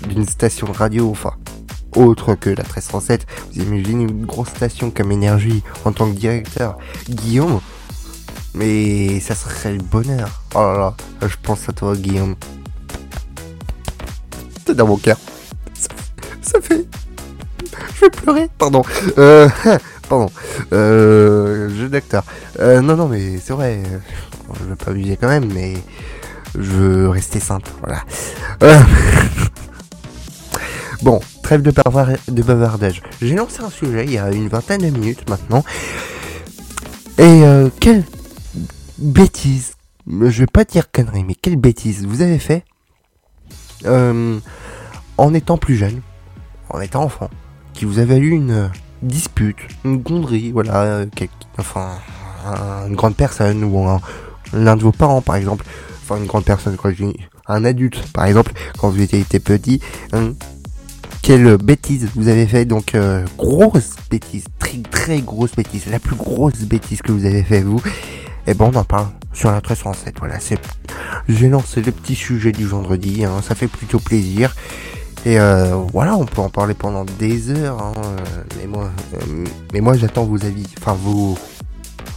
d'une 0.09 0.27
station 0.27 0.67
de 0.67 0.73
radio, 0.77 1.11
enfin 1.11 1.33
autre 1.97 2.35
que 2.35 2.51
la 2.51 2.63
1307. 2.63 3.27
Vous 3.55 3.63
imaginez 3.63 4.05
une 4.05 4.27
grosse 4.27 4.49
station 4.49 4.91
comme 4.91 5.13
Énergie 5.13 5.63
en 5.85 5.93
tant 5.93 6.11
que 6.11 6.17
directeur, 6.17 6.79
Guillaume. 7.09 7.61
Mais 8.55 9.21
ça 9.21 9.35
serait 9.35 9.73
le 9.73 9.83
bonheur. 9.83 10.43
Oh 10.55 10.59
là 10.61 10.79
là, 10.79 11.29
je 11.29 11.37
pense 11.43 11.69
à 11.69 11.73
toi, 11.73 11.95
Guillaume. 11.95 12.35
C'est 14.67 14.75
dans 14.75 14.87
mon 14.87 14.97
cœur. 14.97 15.17
Ça, 15.75 15.89
ça 16.43 16.61
fait. 16.61 16.85
Je 17.95 18.01
vais 18.03 18.11
pleurer. 18.11 18.49
Pardon. 18.59 18.83
Euh, 19.19 19.49
pardon. 20.09 20.31
Euh, 20.73 21.69
jeu 21.77 21.89
d'acteur. 21.89 22.25
Euh, 22.59 22.81
non, 22.81 22.97
non, 22.97 23.09
mais 23.09 23.39
c'est 23.39 23.53
vrai. 23.53 23.83
euh, 23.87 23.99
Je 24.61 24.65
veux 24.65 24.77
pas 24.77 24.91
abuser 24.91 25.17
quand 25.21 25.29
même, 25.29 25.51
mais 25.53 25.75
je 26.55 26.61
veux 26.71 27.09
rester 27.09 27.41
simple. 27.41 27.71
Voilà. 27.81 28.03
Euh, 28.63 28.79
Bon, 31.03 31.21
trêve 31.43 31.63
de, 31.63 31.71
bavard- 31.71 32.17
de 32.29 32.43
bavardage. 32.43 33.03
J'ai 33.23 33.35
lancé 33.35 33.61
un 33.63 33.71
sujet 33.71 34.05
il 34.05 34.13
y 34.13 34.19
a 34.19 34.31
une 34.33 34.49
vingtaine 34.49 34.81
de 34.81 34.91
minutes 34.91 35.29
maintenant. 35.31 35.65
Et 37.19 37.23
euh, 37.45 37.69
quelle 37.81 38.05
bêtise, 38.99 39.73
je 40.07 40.41
vais 40.41 40.47
pas 40.47 40.65
dire 40.65 40.91
connerie, 40.91 41.25
mais 41.25 41.35
quelle 41.35 41.57
bêtise 41.57 42.05
vous 42.07 42.23
avez 42.23 42.39
fait 42.39 42.65
euh, 43.87 44.39
en 45.19 45.35
étant 45.35 45.57
plus 45.57 45.77
jeune, 45.77 46.01
en 46.71 46.81
étant 46.81 47.05
enfant, 47.05 47.31
qui 47.75 47.85
vous 47.85 47.99
a 48.01 48.05
valu 48.05 48.31
une 48.31 48.71
dispute, 49.03 49.57
une 49.85 49.99
gonderie, 49.99 50.51
voilà, 50.51 51.05
enfin, 51.59 51.91
un- 52.45 52.89
une 52.89 52.97
grande 52.97 53.15
personne 53.17 53.63
ou 53.63 53.87
un- 53.89 54.01
l'un 54.53 54.77
de 54.77 54.83
vos 54.83 54.93
parents 54.93 55.23
par 55.23 55.37
exemple, 55.37 55.65
enfin 56.03 56.17
une 56.17 56.27
grande 56.27 56.45
personne, 56.45 56.77
quand 56.77 56.91
je 56.91 57.05
un 57.47 57.65
adulte 57.65 58.03
par 58.13 58.27
exemple, 58.27 58.53
quand 58.79 58.91
vous 58.91 59.01
étiez 59.01 59.23
petit, 59.41 59.81
hein, 60.13 60.33
quelle 61.23 61.57
bêtise 61.57 62.09
vous 62.15 62.29
avez 62.29 62.47
fait. 62.47 62.65
Donc 62.65 62.95
euh, 62.95 63.25
grosse 63.37 63.97
bêtise. 64.11 64.45
Très 64.59 64.79
très 64.91 65.21
grosse 65.21 65.55
bêtise. 65.55 65.87
La 65.91 65.99
plus 65.99 66.17
grosse 66.17 66.61
bêtise 66.61 67.03
que 67.03 67.13
vous 67.13 67.25
avez 67.25 67.43
fait 67.43 67.61
vous. 67.61 67.81
Et 68.47 68.55
bon 68.55 68.71
on 68.75 68.79
en 68.79 68.85
parle 68.85 69.09
sur 69.33 69.51
la 69.51 69.61
307 69.61 70.17
voilà. 70.19 70.41
C'est 70.41 70.59
j'ai 71.29 71.49
lancé 71.49 71.83
le 71.83 71.93
petit 71.93 72.15
sujet 72.15 72.53
du 72.53 72.67
vendredi 72.67 73.25
hein, 73.25 73.43
ça 73.43 73.55
fait 73.55 73.69
plutôt 73.69 73.99
plaisir. 73.99 74.55
Et 75.27 75.39
euh, 75.39 75.75
voilà 75.93 76.17
on 76.17 76.25
peut 76.25 76.41
en 76.41 76.49
parler 76.49 76.75
pendant 76.75 77.05
des 77.05 77.51
heures 77.51 77.83
hein, 77.83 77.93
euh, 77.97 78.43
mais 78.57 78.67
moi 78.67 78.91
euh, 79.15 79.45
mais 79.73 79.81
moi 79.81 79.97
j'attends 79.97 80.25
vos 80.25 80.45
avis. 80.45 80.67
Enfin 80.81 80.95
vos 80.95 81.37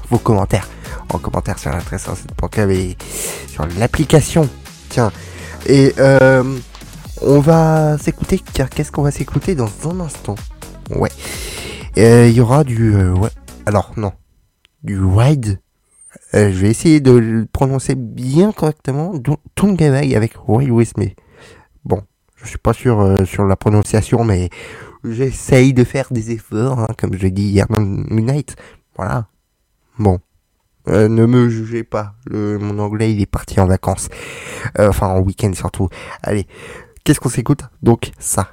vos 0.09 0.17
commentaires. 0.17 0.67
En 1.13 1.17
commentaire 1.17 1.59
sur 1.59 1.71
la 1.71 1.79
307.com 1.79 2.71
et 2.71 2.97
sur 3.47 3.65
l'application. 3.77 4.47
Tiens. 4.89 5.11
Et 5.65 5.93
euh, 5.99 6.43
on 7.21 7.39
va 7.39 7.97
s'écouter, 7.97 8.39
car 8.53 8.69
qu'est-ce 8.69 8.91
qu'on 8.91 9.03
va 9.03 9.11
s'écouter 9.11 9.55
dans 9.55 9.69
un 9.89 9.99
instant? 9.99 10.35
Ouais. 10.95 11.09
Euh, 11.97 12.27
Il 12.27 12.35
y 12.35 12.41
aura 12.41 12.63
du... 12.63 12.95
euh, 12.95 13.13
ouais. 13.13 13.29
Alors, 13.65 13.91
non. 13.97 14.11
Du 14.83 14.99
Wide. 14.99 15.59
Euh, 16.33 16.51
je 16.51 16.59
vais 16.59 16.69
essayer 16.69 16.99
de 16.99 17.11
le 17.11 17.45
prononcer 17.45 17.95
bien 17.95 18.51
correctement. 18.51 19.13
Tungavag 19.55 20.13
avec 20.15 20.33
Wild 20.47 20.71
With 20.71 20.97
Me. 20.97 21.07
Bon, 21.85 22.01
je 22.37 22.47
suis 22.47 22.57
pas 22.57 22.73
sûr 22.73 22.99
euh, 22.99 23.25
sur 23.25 23.45
la 23.45 23.55
prononciation, 23.55 24.23
mais 24.23 24.49
j'essaye 25.03 25.73
de 25.73 25.83
faire 25.83 26.07
des 26.11 26.31
efforts, 26.31 26.79
hein, 26.79 26.87
comme 26.97 27.13
je 27.13 27.19
l'ai 27.19 27.31
dit 27.31 27.43
hier 27.43 27.67
dans 27.69 27.81
Midnight. 27.81 28.55
Voilà. 28.95 29.27
Bon. 29.99 30.19
Euh, 30.87 31.07
ne 31.07 31.25
me 31.27 31.47
jugez 31.49 31.83
pas. 31.83 32.15
Le- 32.25 32.57
mon 32.57 32.79
anglais, 32.79 33.13
il 33.13 33.21
est 33.21 33.25
parti 33.27 33.59
en 33.59 33.67
vacances. 33.67 34.09
Euh, 34.79 34.89
enfin, 34.89 35.07
en 35.09 35.19
week-end 35.19 35.51
surtout. 35.53 35.89
Allez. 36.23 36.47
Qu'est-ce 37.03 37.19
qu'on 37.19 37.29
s'écoute 37.29 37.61
Donc 37.81 38.11
ça. 38.19 38.47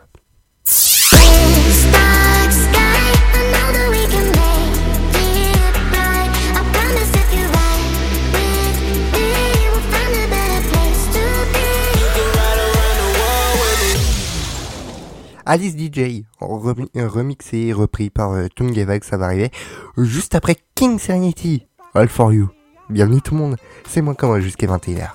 Alice 15.47 15.75
DJ, 15.77 16.25
remi- 16.41 16.91
remixé 16.95 17.59
et 17.69 17.73
repris 17.73 18.11
par 18.11 18.33
euh, 18.33 18.49
ça 19.03 19.17
va 19.17 19.27
arriver. 19.27 19.51
Juste 19.97 20.35
après 20.35 20.57
King 20.75 20.99
Serenity, 20.99 21.67
All 21.95 22.09
For 22.09 22.33
You. 22.35 22.51
Bienvenue 22.91 23.23
tout 23.23 23.35
le 23.35 23.41
monde, 23.41 23.57
c'est 23.89 24.03
moi 24.03 24.15
comme 24.15 24.39
jusqu'à 24.41 24.67
21h. 24.67 25.09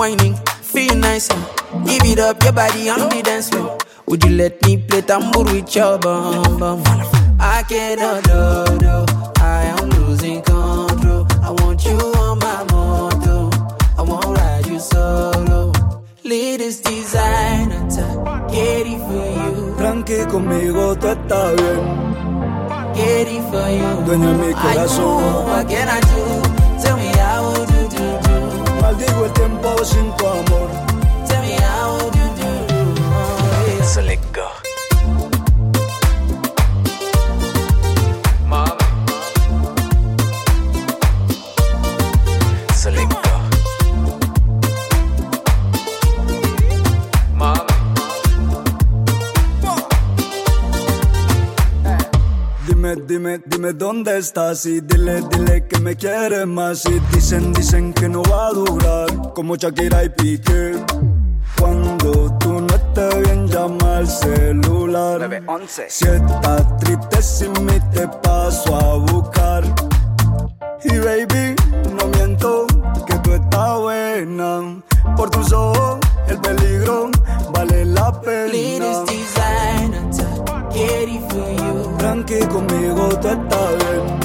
Whining, 0.00 0.34
feel 0.72 0.94
nice. 0.96 1.28
yeah. 1.28 1.84
Give 1.86 2.04
it 2.10 2.18
up, 2.18 2.42
your 2.42 2.52
body 2.52 2.88
on 2.88 3.00
the 3.10 3.22
dance 3.22 3.50
floor. 3.50 3.76
Would 4.06 4.24
you 4.24 4.30
let 4.30 4.54
me 4.66 4.76
play 4.78 5.02
tambour 5.02 5.42
with 5.44 5.74
your 5.76 5.98
bum 5.98 6.58
bum? 6.58 6.82
I 7.38 7.62
cannot 7.68 8.24
do, 8.24 8.78
do. 8.78 8.96
I 9.40 9.64
am 9.76 9.88
losing 9.90 10.40
control. 10.42 11.26
I 11.42 11.50
want 11.60 11.84
you 11.84 11.96
on 12.24 12.38
my 12.38 12.64
moto. 12.72 13.50
I 13.98 14.02
won't 14.02 14.36
ride 14.38 14.66
you 14.66 14.78
solo. 14.80 15.72
Latest 16.24 16.84
designer, 16.84 17.88
get 18.50 18.86
it 18.86 19.00
for 19.06 19.26
you, 19.42 19.74
Tranqui 19.78 20.18
conmigo 20.30 20.96
tú 20.96 21.08
estás 21.08 21.56
bien. 21.56 21.82
get 22.94 23.28
it 23.28 23.42
for 23.50 23.68
you. 23.78 23.90
Dueña 24.06 24.32
mi 24.40 24.48
I 24.50 24.54
corazón. 24.54 25.20
know, 25.20 25.44
what 25.46 25.68
can 25.68 25.88
I 25.88 26.00
do? 26.00 26.82
Tell 26.82 26.96
me 26.96 27.09
sin 29.84 30.12
tu 30.16 30.26
amor. 30.26 30.68
Tell 31.26 31.40
me 31.42 31.60
Dime, 53.38 53.72
dónde 53.72 54.18
estás 54.18 54.66
y 54.66 54.80
dile, 54.80 55.22
dile 55.30 55.64
que 55.66 55.78
me 55.78 55.94
quieres 55.94 56.46
más. 56.46 56.84
Y 56.86 56.98
dicen, 57.14 57.52
dicen 57.52 57.92
que 57.92 58.08
no 58.08 58.22
va 58.24 58.48
a 58.48 58.50
durar 58.52 59.32
como 59.34 59.54
Shakira 59.54 60.02
y 60.04 60.08
Piqué. 60.08 60.72
Cuando 61.58 62.36
tú 62.38 62.60
no 62.60 62.74
estés 62.74 63.22
bien, 63.22 63.46
llama 63.46 63.98
al 63.98 64.08
celular. 64.08 65.42
Si 65.88 66.06
estás 66.06 66.76
triste 66.78 67.22
sin 67.22 67.52
mí, 67.64 67.78
te 67.92 68.08
paso 68.08 68.74
a 68.74 68.96
buscar. 69.12 69.62
Y 70.82 70.98
baby, 70.98 71.54
no 71.92 72.06
miento 72.18 72.66
que 73.06 73.14
tú 73.20 73.32
estás 73.34 73.78
buena. 73.78 74.82
Por 75.16 75.30
tus 75.30 75.52
ojos, 75.52 75.98
el 76.26 76.38
peligro 76.40 77.10
vale 77.52 77.84
la 77.84 78.20
pena. 78.20 79.04
It 80.72 81.20
for 81.30 81.50
you, 81.50 81.96
Tranqui 81.98 82.38
conmigo 82.46 83.08
tú 83.20 83.28
estás 83.28 83.70
bien. 83.78 84.20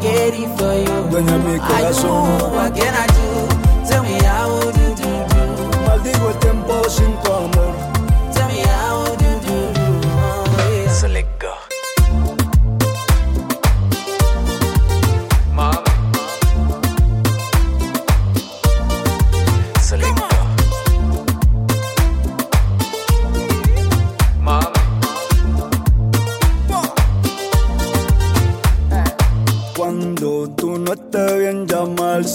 get 0.00 0.34
it 0.34 0.48
for 0.58 0.74
you. 0.74 1.10
Dueña 1.10 1.36
mi 1.38 1.54
I 1.54 1.58
corazón. 1.58 2.38
do, 2.38 2.46
what 2.48 2.74
can 2.74 2.94
I 2.94 3.06
do? 3.06 3.88
Tell 3.88 4.02
me 4.02 4.18
how 4.24 4.48
would 4.50 4.76
you 4.76 4.94
do, 4.96 5.10
do? 5.32 5.80
Maldigo 5.86 6.28
el 6.30 6.36
tiempo 6.38 6.74
sin 6.90 7.14
tu 7.22 7.32
amor. 7.32 7.74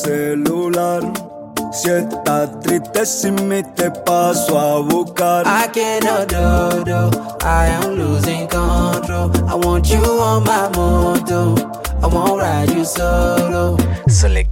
Celular. 0.03 1.01
Si 1.71 1.89
estás 1.89 2.59
triste 2.62 3.05
sin 3.05 3.35
mí, 3.47 3.62
te 3.75 3.91
paso 3.91 4.57
a 4.57 4.79
buscar. 4.81 5.45
I 5.45 5.67
cannot 5.67 6.27
do, 6.27 6.83
do. 6.83 7.12
I 7.45 7.67
am 7.67 7.95
losing 7.95 8.47
control. 8.47 9.31
I 9.47 9.55
want 9.55 9.89
you 9.89 10.01
on 10.01 10.43
my 10.43 10.69
moto. 10.75 11.55
I 12.01 12.07
won't 12.07 12.41
ride 12.41 12.71
you 12.71 12.85
solo. 12.85 13.77
So 14.07 14.27
let 14.27 14.48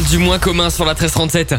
du 0.00 0.18
moins 0.18 0.38
commun 0.38 0.70
sur 0.70 0.84
la 0.84 0.92
1337. 0.92 1.54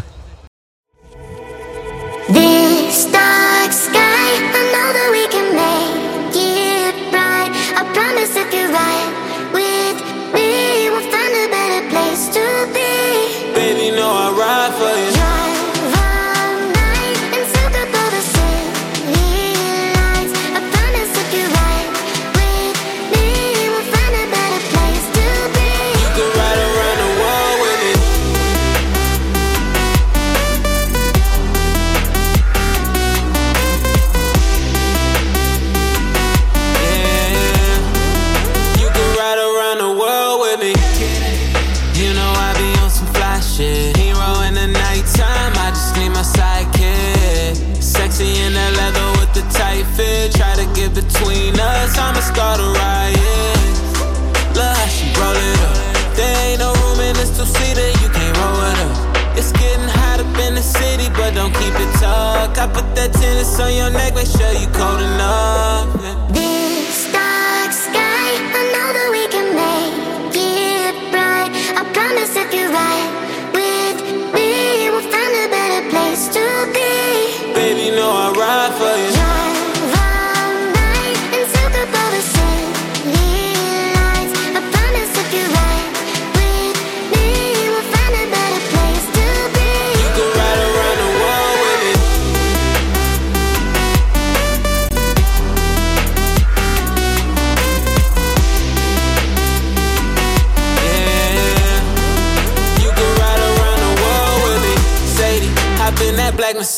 That 62.99 63.13
tennis 63.13 63.57
on 63.59 63.73
your 63.73 63.89
neck, 63.89 64.13
make 64.13 64.27
sure 64.27 64.51
you 64.51 64.67
cold 64.67 64.99
enough. 64.99 65.88
yeah. 66.03 66.18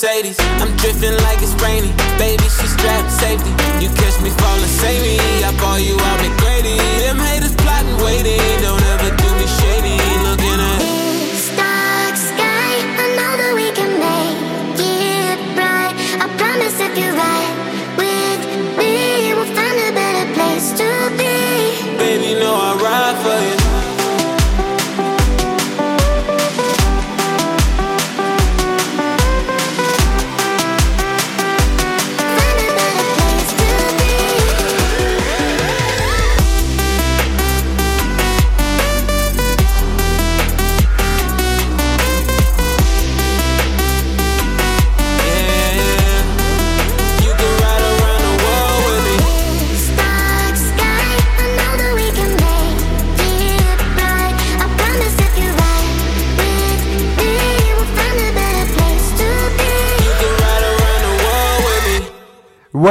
Mercedes. 0.01 0.39
I'm 0.57 0.75
drifting 0.77 1.13
like 1.21 1.37
it's 1.43 1.53
rainy. 1.61 1.93
Baby, 2.17 2.41
she 2.49 2.65
strapped 2.65 3.11
safety. 3.11 3.51
You 3.77 3.89
catch 3.93 4.19
me 4.21 4.31
falling, 4.41 4.65
save 4.81 5.01
me. 5.03 5.19
I 5.45 5.53
ball 5.61 5.77
you 5.77 5.93
out. 5.93 6.17
Them 6.17 6.50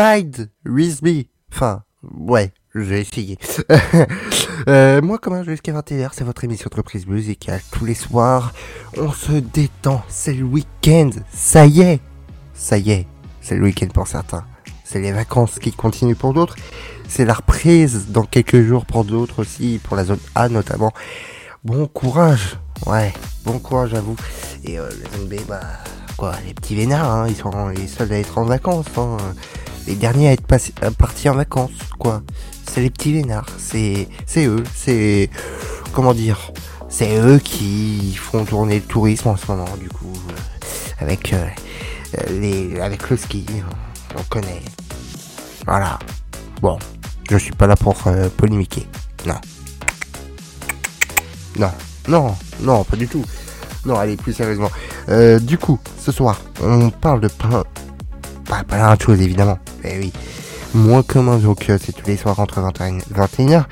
Ride 0.00 0.50
with 0.64 1.02
me. 1.02 1.24
Enfin, 1.52 1.82
ouais, 2.02 2.52
j'ai 2.74 3.00
essayé. 3.00 3.38
euh, 4.68 5.02
moi, 5.02 5.18
comme 5.18 5.34
un 5.34 5.44
jusqu'à 5.44 5.72
21h, 5.72 6.08
c'est 6.12 6.24
votre 6.24 6.42
émission 6.42 6.68
Entreprise 6.68 7.06
musicale. 7.06 7.60
Tous 7.70 7.84
les 7.84 7.94
soirs, 7.94 8.54
on 8.96 9.12
se 9.12 9.32
détend. 9.32 10.02
C'est 10.08 10.32
le 10.32 10.44
week-end. 10.44 11.10
Ça 11.34 11.66
y 11.66 11.82
est. 11.82 12.00
Ça 12.54 12.78
y 12.78 12.92
est. 12.92 13.06
C'est 13.42 13.56
le 13.56 13.62
week-end 13.62 13.88
pour 13.88 14.06
certains. 14.06 14.46
C'est 14.84 15.00
les 15.00 15.12
vacances 15.12 15.58
qui 15.58 15.70
continuent 15.70 16.16
pour 16.16 16.32
d'autres. 16.32 16.56
C'est 17.06 17.26
la 17.26 17.34
reprise 17.34 18.06
dans 18.08 18.24
quelques 18.24 18.62
jours 18.62 18.86
pour 18.86 19.04
d'autres 19.04 19.42
aussi, 19.42 19.80
pour 19.82 19.96
la 19.96 20.04
zone 20.04 20.20
A 20.34 20.48
notamment. 20.48 20.92
Bon 21.62 21.86
courage. 21.86 22.56
Ouais, 22.86 23.12
bon 23.44 23.58
courage 23.58 23.92
à 23.92 24.00
vous. 24.00 24.16
Et 24.64 24.78
euh, 24.78 24.88
la 24.88 25.18
zone 25.18 25.28
B, 25.28 25.34
bah, 25.46 25.60
les 26.46 26.54
petits 26.54 26.74
vénards, 26.74 27.10
hein, 27.10 27.26
ils 27.28 27.36
sont 27.36 27.68
les 27.68 27.86
seuls 27.86 28.12
à 28.12 28.18
être 28.18 28.38
en 28.38 28.44
vacances. 28.44 28.86
Hein. 28.96 29.16
Les 29.86 29.94
derniers 29.94 30.28
à 30.28 30.32
être 30.32 30.46
passés- 30.46 30.74
à 30.82 30.90
partis 30.90 31.28
en 31.28 31.34
vacances, 31.34 31.70
quoi. 31.98 32.22
C'est 32.70 32.80
les 32.80 32.90
petits 32.90 33.12
vénards. 33.12 33.46
C'est, 33.58 34.08
eux. 34.36 34.62
C'est, 34.74 35.30
comment 35.92 36.14
dire, 36.14 36.52
c'est 36.88 37.18
eux 37.18 37.38
qui 37.38 38.14
font 38.14 38.44
tourner 38.44 38.76
le 38.76 38.84
tourisme 38.84 39.28
en 39.28 39.36
ce 39.36 39.46
moment, 39.50 39.76
du 39.80 39.88
coup, 39.88 40.12
euh, 40.30 41.02
avec 41.02 41.32
euh, 41.32 41.46
les, 42.30 42.80
avec 42.80 43.08
le 43.10 43.16
ski, 43.16 43.46
on, 44.16 44.20
on 44.20 44.22
connaît. 44.24 44.62
Voilà. 45.66 45.98
Bon, 46.60 46.78
je 47.30 47.36
suis 47.38 47.52
pas 47.52 47.66
là 47.66 47.76
pour 47.76 47.96
euh, 48.06 48.28
polémiquer. 48.36 48.86
Non. 49.26 49.34
Non, 51.58 51.70
non, 52.08 52.34
non, 52.60 52.84
pas 52.84 52.96
du 52.96 53.08
tout. 53.08 53.24
Non, 53.84 53.98
allez, 53.98 54.16
plus 54.16 54.32
sérieusement. 54.32 54.70
Euh, 55.08 55.38
du 55.38 55.58
coup, 55.58 55.78
ce 55.98 56.12
soir, 56.12 56.40
on 56.62 56.90
parle 56.90 57.20
de 57.20 57.28
plein, 57.28 57.64
pas 58.46 58.62
plein 58.64 58.94
de 58.94 59.00
choses 59.00 59.20
évidemment. 59.20 59.58
Eh 59.84 59.98
oui, 59.98 60.12
moins 60.74 61.02
commun 61.02 61.38
donc 61.38 61.68
euh, 61.70 61.78
c'est 61.82 61.92
tous 61.92 62.06
les 62.06 62.16
soirs 62.16 62.38
entre 62.40 62.60
21 62.60 62.98
et 62.98 63.02
21h. 63.14 63.64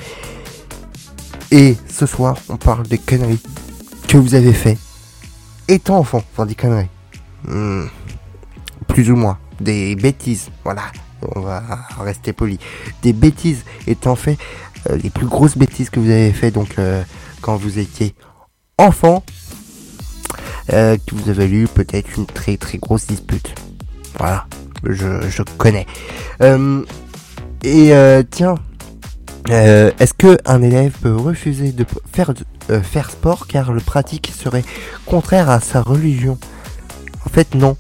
Et 1.51 1.77
ce 1.91 2.07
soir, 2.07 2.37
on 2.49 2.57
parle 2.57 2.87
des 2.87 2.99
conneries 2.99 3.41
que 4.07 4.17
vous 4.17 4.35
avez 4.35 4.53
fait 4.53 4.79
étant 5.69 5.99
enfant, 5.99 6.23
enfin 6.33 6.47
des 6.47 6.55
conneries. 6.55 6.89
Hmm, 7.47 7.85
plus 8.87 9.11
ou 9.11 9.17
moins, 9.17 9.39
des 9.61 9.95
bêtises, 9.97 10.51
voilà. 10.65 10.83
On 11.35 11.41
va 11.41 11.63
rester 11.99 12.33
poli. 12.33 12.59
Des 13.03 13.13
bêtises 13.13 13.65
étant 13.87 14.15
fait, 14.15 14.39
euh, 14.89 14.97
les 15.03 15.11
plus 15.11 15.27
grosses 15.27 15.59
bêtises 15.59 15.91
que 15.91 16.01
vous 16.01 16.11
avez 16.11 16.33
fait 16.33 16.51
donc 16.51 16.79
euh, 16.79 17.03
quand 17.41 17.57
vous 17.57 17.79
étiez 17.79 18.15
enfant, 18.79 19.25
euh, 20.73 20.97
vous 21.13 21.31
a 21.31 21.33
valu 21.33 21.67
peut-être 21.67 22.17
une 22.17 22.27
très 22.27 22.57
très 22.57 22.79
grosse 22.79 23.07
dispute. 23.07 23.55
Voilà, 24.17 24.47
je, 24.85 25.43
connais. 25.57 25.87
Euh, 26.43 26.83
et 27.63 27.95
euh, 27.95 28.23
tiens, 28.29 28.57
est-ce 29.49 30.13
que 30.13 30.39
un 30.45 30.63
élève 30.63 30.93
peut 31.01 31.15
refuser 31.15 31.73
de 31.73 31.87
faire 32.13 32.35
faire 32.83 33.11
sport 33.11 33.47
car 33.47 33.73
le 33.73 33.81
pratique 33.81 34.33
serait 34.37 34.65
contraire 35.07 35.49
à 35.49 35.61
sa 35.61 35.81
religion? 35.81 36.39
En 37.25 37.31
fait, 37.31 37.55
non, 37.55 37.77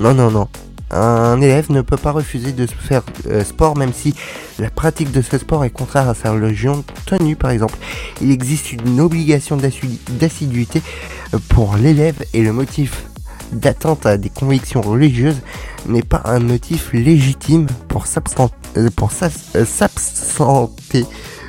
non, 0.00 0.14
non, 0.14 0.30
non. 0.30 0.48
Un 0.92 1.40
élève 1.40 1.70
ne 1.72 1.80
peut 1.80 1.96
pas 1.96 2.12
refuser 2.12 2.52
de 2.52 2.66
faire 2.66 3.02
euh, 3.26 3.44
sport 3.44 3.76
même 3.76 3.92
si 3.92 4.14
la 4.58 4.68
pratique 4.70 5.10
de 5.10 5.22
ce 5.22 5.38
sport 5.38 5.64
est 5.64 5.70
contraire 5.70 6.08
à 6.08 6.14
sa 6.14 6.32
religion 6.32 6.84
tenue 7.06 7.36
par 7.36 7.50
exemple. 7.50 7.78
Il 8.20 8.30
existe 8.30 8.72
une 8.72 9.00
obligation 9.00 9.56
d'assiduité 9.56 10.82
euh, 11.32 11.38
pour 11.48 11.76
l'élève 11.76 12.22
et 12.34 12.42
le 12.42 12.52
motif 12.52 13.04
d'atteinte 13.52 14.06
à 14.06 14.16
des 14.16 14.30
convictions 14.30 14.80
religieuses 14.80 15.40
n'est 15.86 16.02
pas 16.02 16.22
un 16.24 16.40
motif 16.40 16.92
légitime 16.92 17.66
pour 17.88 18.04
euh, 18.04 19.64
s'absenter. 19.64 21.06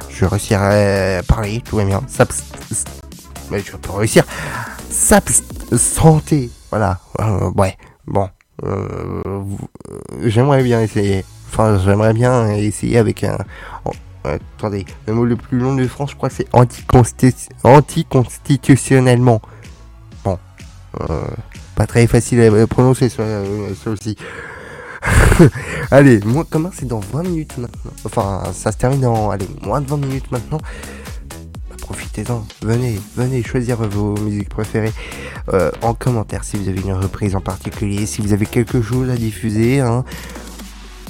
Je 0.09 0.25
réussirai 0.25 1.17
à 1.17 1.23
parler, 1.23 1.61
tout 1.61 1.77
va 1.77 1.85
bien. 1.85 2.01
Mais 3.51 3.59
je 3.59 3.75
peux 3.75 3.91
réussir. 3.91 4.23
S'absenter. 4.89 6.49
Voilà. 6.69 6.99
Ouais. 7.55 7.75
Bon. 8.05 8.29
Euh, 8.65 8.87
euh, 9.25 9.43
j'aimerais 10.23 10.63
bien 10.63 10.81
essayer. 10.81 11.25
Enfin, 11.49 11.79
j'aimerais 11.83 12.13
bien 12.13 12.49
essayer 12.51 12.97
avec 12.97 13.23
un. 13.23 13.37
attendez, 14.23 14.85
le 15.07 15.13
mot 15.13 15.25
le 15.25 15.35
plus 15.35 15.59
long 15.59 15.75
de 15.75 15.85
France, 15.87 16.11
je 16.11 16.15
crois 16.15 16.29
c'est 16.29 16.49
anticonsti- 16.53 17.49
anticonstitutionnellement. 17.63 19.41
Bon. 20.23 20.37
Euh, 21.01 21.21
pas 21.75 21.87
très 21.87 22.05
facile 22.07 22.41
à 22.41 22.67
prononcer 22.67 23.09
ça, 23.09 23.23
ça 23.83 23.89
aussi. 23.89 24.15
allez, 25.91 26.19
moi, 26.25 26.45
comment 26.49 26.69
c'est 26.73 26.87
dans 26.87 26.99
20 26.99 27.23
minutes 27.23 27.57
maintenant? 27.57 27.91
Enfin, 28.05 28.43
ça 28.53 28.71
se 28.71 28.77
termine 28.77 29.01
dans, 29.01 29.31
allez, 29.31 29.47
moins 29.63 29.81
de 29.81 29.87
20 29.89 29.97
minutes 29.97 30.31
maintenant. 30.31 30.59
Profitez-en, 31.83 32.45
venez, 32.61 32.97
venez 33.17 33.43
choisir 33.43 33.77
vos 33.89 34.17
musiques 34.17 34.47
préférées 34.47 34.93
euh, 35.53 35.69
en 35.81 35.93
commentaire 35.93 36.45
si 36.45 36.55
vous 36.55 36.69
avez 36.69 36.79
une 36.79 36.93
reprise 36.93 37.35
en 37.35 37.41
particulier, 37.41 38.05
si 38.05 38.21
vous 38.21 38.31
avez 38.31 38.45
quelque 38.45 38.81
chose 38.81 39.09
à 39.09 39.17
diffuser, 39.17 39.81
hein, 39.81 40.05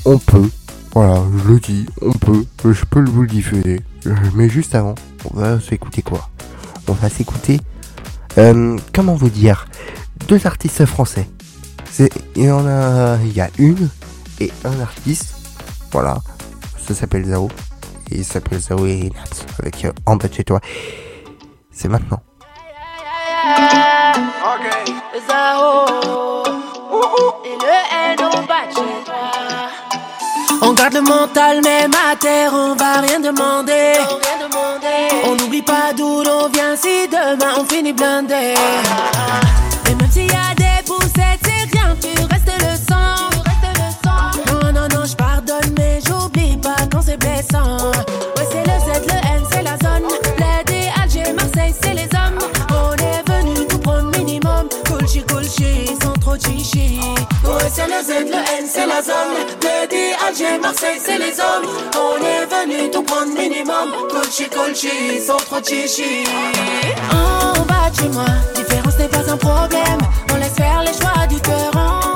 on 0.03 0.17
peut. 0.17 0.49
Voilà, 0.95 1.21
je 1.43 1.47
le 1.47 1.59
dis, 1.59 1.85
on 2.01 2.11
peut, 2.13 2.43
je 2.65 2.85
peux 2.85 3.03
vous 3.03 3.21
le 3.21 3.27
diffuser. 3.27 3.81
Mais 4.33 4.49
juste 4.49 4.73
avant, 4.73 4.95
on 5.31 5.39
va 5.39 5.59
s'écouter 5.59 6.01
quoi? 6.01 6.27
On 6.87 6.93
va 6.93 7.07
s'écouter, 7.07 7.61
euh, 8.39 8.75
comment 8.93 9.13
vous 9.13 9.29
dire, 9.29 9.67
deux 10.27 10.47
artistes 10.47 10.85
français. 10.85 11.29
Il 12.35 12.45
y 12.45 12.49
en 12.49 12.65
a, 12.65 13.19
il 13.23 13.33
y 13.33 13.41
a 13.41 13.49
une 13.59 13.89
et 14.39 14.51
un 14.65 14.79
artiste, 14.79 15.35
voilà, 15.91 16.19
ça 16.83 16.95
s'appelle 16.95 17.25
Zao. 17.25 17.49
Et 18.11 18.17
il 18.17 18.25
s'appelle 18.25 18.59
Naps 18.59 19.45
avec 19.59 19.85
euh, 19.85 19.91
En 20.05 20.15
bas 20.15 20.27
de 20.27 20.33
chez 20.33 20.43
toi. 20.43 20.59
C'est 21.71 21.87
maintenant. 21.87 22.21
Et 27.45 27.57
le 27.59 27.75
N 28.11 28.25
au 28.25 28.47
bas 28.47 28.65
de 28.69 28.75
chez 28.75 29.03
toi. 29.05 29.33
On 30.65 30.71
garde 30.71 30.93
le 30.93 31.01
mental 31.01 31.61
même 31.61 31.91
à 32.09 32.15
terre, 32.15 32.51
on 32.53 32.73
va 32.75 33.01
rien 33.01 33.19
demander. 33.19 33.93
On 35.25 35.35
n'oublie 35.35 35.61
pas 35.61 35.91
d'où 35.95 36.23
l'on 36.23 36.47
vient 36.47 36.75
si 36.77 37.07
demain 37.09 37.55
on 37.59 37.65
finit 37.65 37.91
blindé. 37.91 38.53
Et 39.89 39.95
même 39.95 40.11
s'il 40.11 40.27
y 40.27 40.31
a 40.31 40.55
des 40.55 40.83
poussettes, 40.85 41.41
c'est 41.43 41.77
rien, 41.77 41.95
tu 42.01 42.07
restes 42.21 42.51
le 42.59 42.75
sang. 42.77 43.32
C'est 47.05 47.17
blessant. 47.17 47.91
Ouais, 48.37 48.47
c'est 48.49 48.63
le 48.63 48.77
Z, 48.79 49.07
le 49.07 49.37
N, 49.37 49.43
c'est 49.51 49.63
la 49.63 49.77
zone. 49.77 50.07
L'aide 50.39 50.89
Alger, 51.01 51.33
Marseille, 51.33 51.73
c'est 51.81 51.93
les 51.93 52.09
hommes. 52.15 52.39
On 52.69 52.93
est 52.95 53.23
venu 53.29 53.67
tout 53.67 53.79
prendre 53.79 54.09
minimum. 54.17 54.67
Coolchi, 54.87 55.23
coolchi, 55.23 55.87
sans 56.01 56.13
trop 56.13 56.37
de 56.37 56.41
chichi. 56.41 56.99
Ouais, 57.43 57.69
c'est 57.73 57.87
le 57.87 58.01
Z, 58.03 58.29
le 58.29 58.59
N, 58.59 58.65
c'est 58.67 58.87
la 58.87 59.01
zone. 59.01 59.35
L'aide 59.61 59.93
Alger, 60.27 60.59
Marseille, 60.61 60.99
c'est 61.03 61.17
les 61.17 61.39
hommes. 61.39 61.67
On 61.95 62.17
est 62.23 62.45
venu 62.45 62.89
tout 62.91 63.03
prendre 63.03 63.33
minimum. 63.33 63.93
Coolchi, 64.09 64.49
coolchi, 64.49 65.19
sans 65.25 65.37
trop 65.37 65.59
de 65.59 65.65
chichi. 65.65 66.23
En 67.11 67.61
bas 67.63 67.89
de 67.89 68.01
chez 68.01 68.09
moi, 68.09 68.25
différence 68.55 68.97
n'est 68.97 69.09
pas 69.09 69.29
un 69.29 69.37
problème. 69.37 69.99
On 70.31 70.35
laisse 70.37 70.53
faire 70.55 70.83
les 70.85 70.93
choix 70.93 71.27
du 71.27 71.39
cœur 71.41 71.71
en 71.75 72.12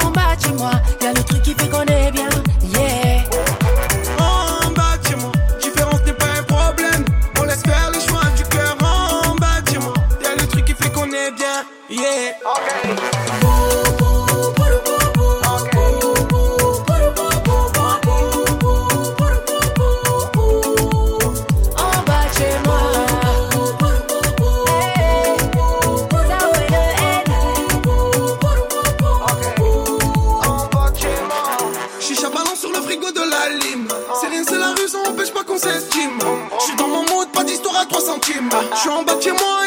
qu'on 35.44 35.58
s'estime. 35.58 36.20
J'suis 36.60 36.76
dans 36.76 36.88
mon 36.88 37.04
mode, 37.04 37.30
pas 37.34 37.44
d'histoire 37.44 37.78
à 37.78 37.86
3 37.86 38.02
centimes. 38.02 38.50
J'suis 38.76 38.90
en 38.90 39.04
bas 39.04 39.16
de 39.16 39.22
chez 39.22 39.32
moi 39.32 39.67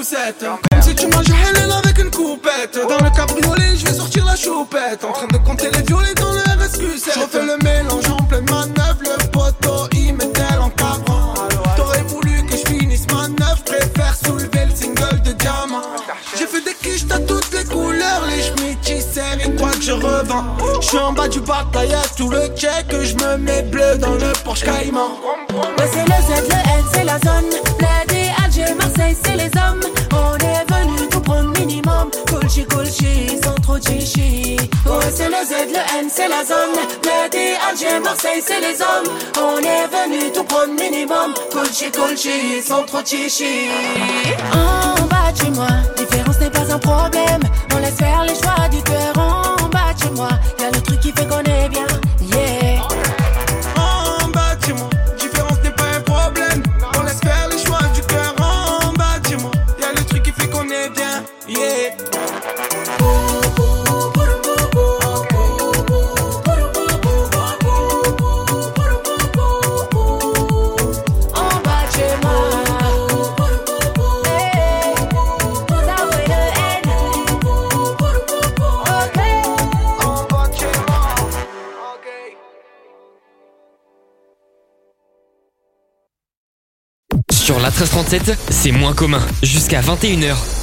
poussette. 0.00 0.44
Comme 0.70 0.82
si 0.82 0.94
tu 0.94 1.06
manges 1.08 1.26
Helen 1.28 1.70
avec 1.70 1.98
une 1.98 2.10
coupette. 2.10 2.78
Dans 2.88 3.04
le 3.04 3.10
cabriolet, 3.10 3.76
je 3.76 3.86
vais 3.86 3.92
sortir 3.92 4.24
la 4.24 4.34
choupette. 4.34 5.04
En 5.04 5.12
train 5.12 5.26
de 5.26 5.36
compter 5.38 5.70
les 5.70 5.82
violets 5.82 6.14
dans 6.14 6.32
le 6.32 6.40
RSQ7. 6.40 7.14
Je 7.14 7.20
refais 7.20 7.44
le 7.44 7.56
mélange 7.62 8.08
en 8.08 8.22
pleine 8.24 8.48
manœuvre. 8.48 9.00
Le 9.02 9.30
poteau, 9.30 9.88
il 9.92 10.14
met-elle 10.14 10.58
en 10.58 10.70
cabrant. 10.70 11.34
T'aurais 11.76 12.02
voulu 12.04 12.42
que 12.46 12.56
je 12.56 12.66
finisse 12.66 13.06
ma 13.12 13.28
neuf. 13.28 13.62
Préfère 13.64 14.14
soulever 14.14 14.66
le 14.70 14.74
single 14.74 15.20
de 15.22 15.32
diamant. 15.32 15.82
J'ai 16.38 16.46
fait 16.46 16.64
des 16.64 16.74
quiches, 16.74 17.06
t'as 17.06 17.18
toutes 17.18 17.52
les 17.52 17.64
couleurs. 17.64 18.24
Les 18.26 18.42
schmittis 18.42 19.04
et 19.44 19.56
quoi 19.56 19.70
que 19.72 19.82
je 19.82 19.92
revends. 19.92 20.56
Je 20.80 20.86
suis 20.86 20.98
en 20.98 21.12
bas 21.12 21.28
du 21.28 21.40
bataille, 21.40 21.94
tout 22.16 22.30
le 22.30 22.46
check. 22.56 22.86
Je 22.90 23.14
me 23.16 23.36
mets 23.36 23.62
bleu 23.62 23.98
dans 23.98 24.14
le 24.14 24.32
Porsche 24.44 24.64
Cayman. 24.64 25.10
Ouais, 25.50 25.90
c'est 25.92 26.04
le 26.04 26.42
Z, 26.42 26.48
le 26.48 26.54
N, 26.54 26.84
c'est 26.94 27.04
la 27.04 27.18
zone. 27.18 27.69
On 30.12 30.36
est 30.36 30.64
venu 30.72 31.08
tout 31.10 31.20
prendre 31.20 31.58
minimum. 31.58 32.10
Coolchi, 32.28 32.64
coolchi, 32.66 33.38
sans 33.42 33.54
trop 33.54 33.78
chichi. 33.78 34.56
Ouais, 34.86 35.10
c'est 35.14 35.28
le 35.28 35.44
Z, 35.44 35.72
le 35.72 36.00
N, 36.00 36.08
c'est 36.12 36.28
la 36.28 36.44
zone. 36.44 36.76
L'aide 37.04 37.56
Alger, 37.68 38.00
Marseille, 38.02 38.42
c'est 38.44 38.60
les 38.60 38.80
hommes. 38.80 39.12
On 39.38 39.58
est 39.58 39.86
venu 39.86 40.32
tout 40.32 40.44
prendre 40.44 40.72
minimum. 40.74 41.34
Coolchi, 41.52 41.90
coolchi, 41.90 42.62
sans 42.62 42.82
trop 42.84 43.04
chichi. 43.04 43.68
c'est 88.48 88.72
moins 88.72 88.92
commun. 88.92 89.24
Jusqu'à 89.42 89.80
21h. 89.80 90.59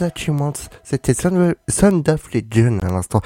That 0.00 0.12
She 0.16 0.30
Wants. 0.30 0.70
C'était 0.82 1.12
Son 1.12 1.54
of 2.08 2.32
Legend 2.32 2.82
à 2.82 2.88
l'instant 2.88 3.20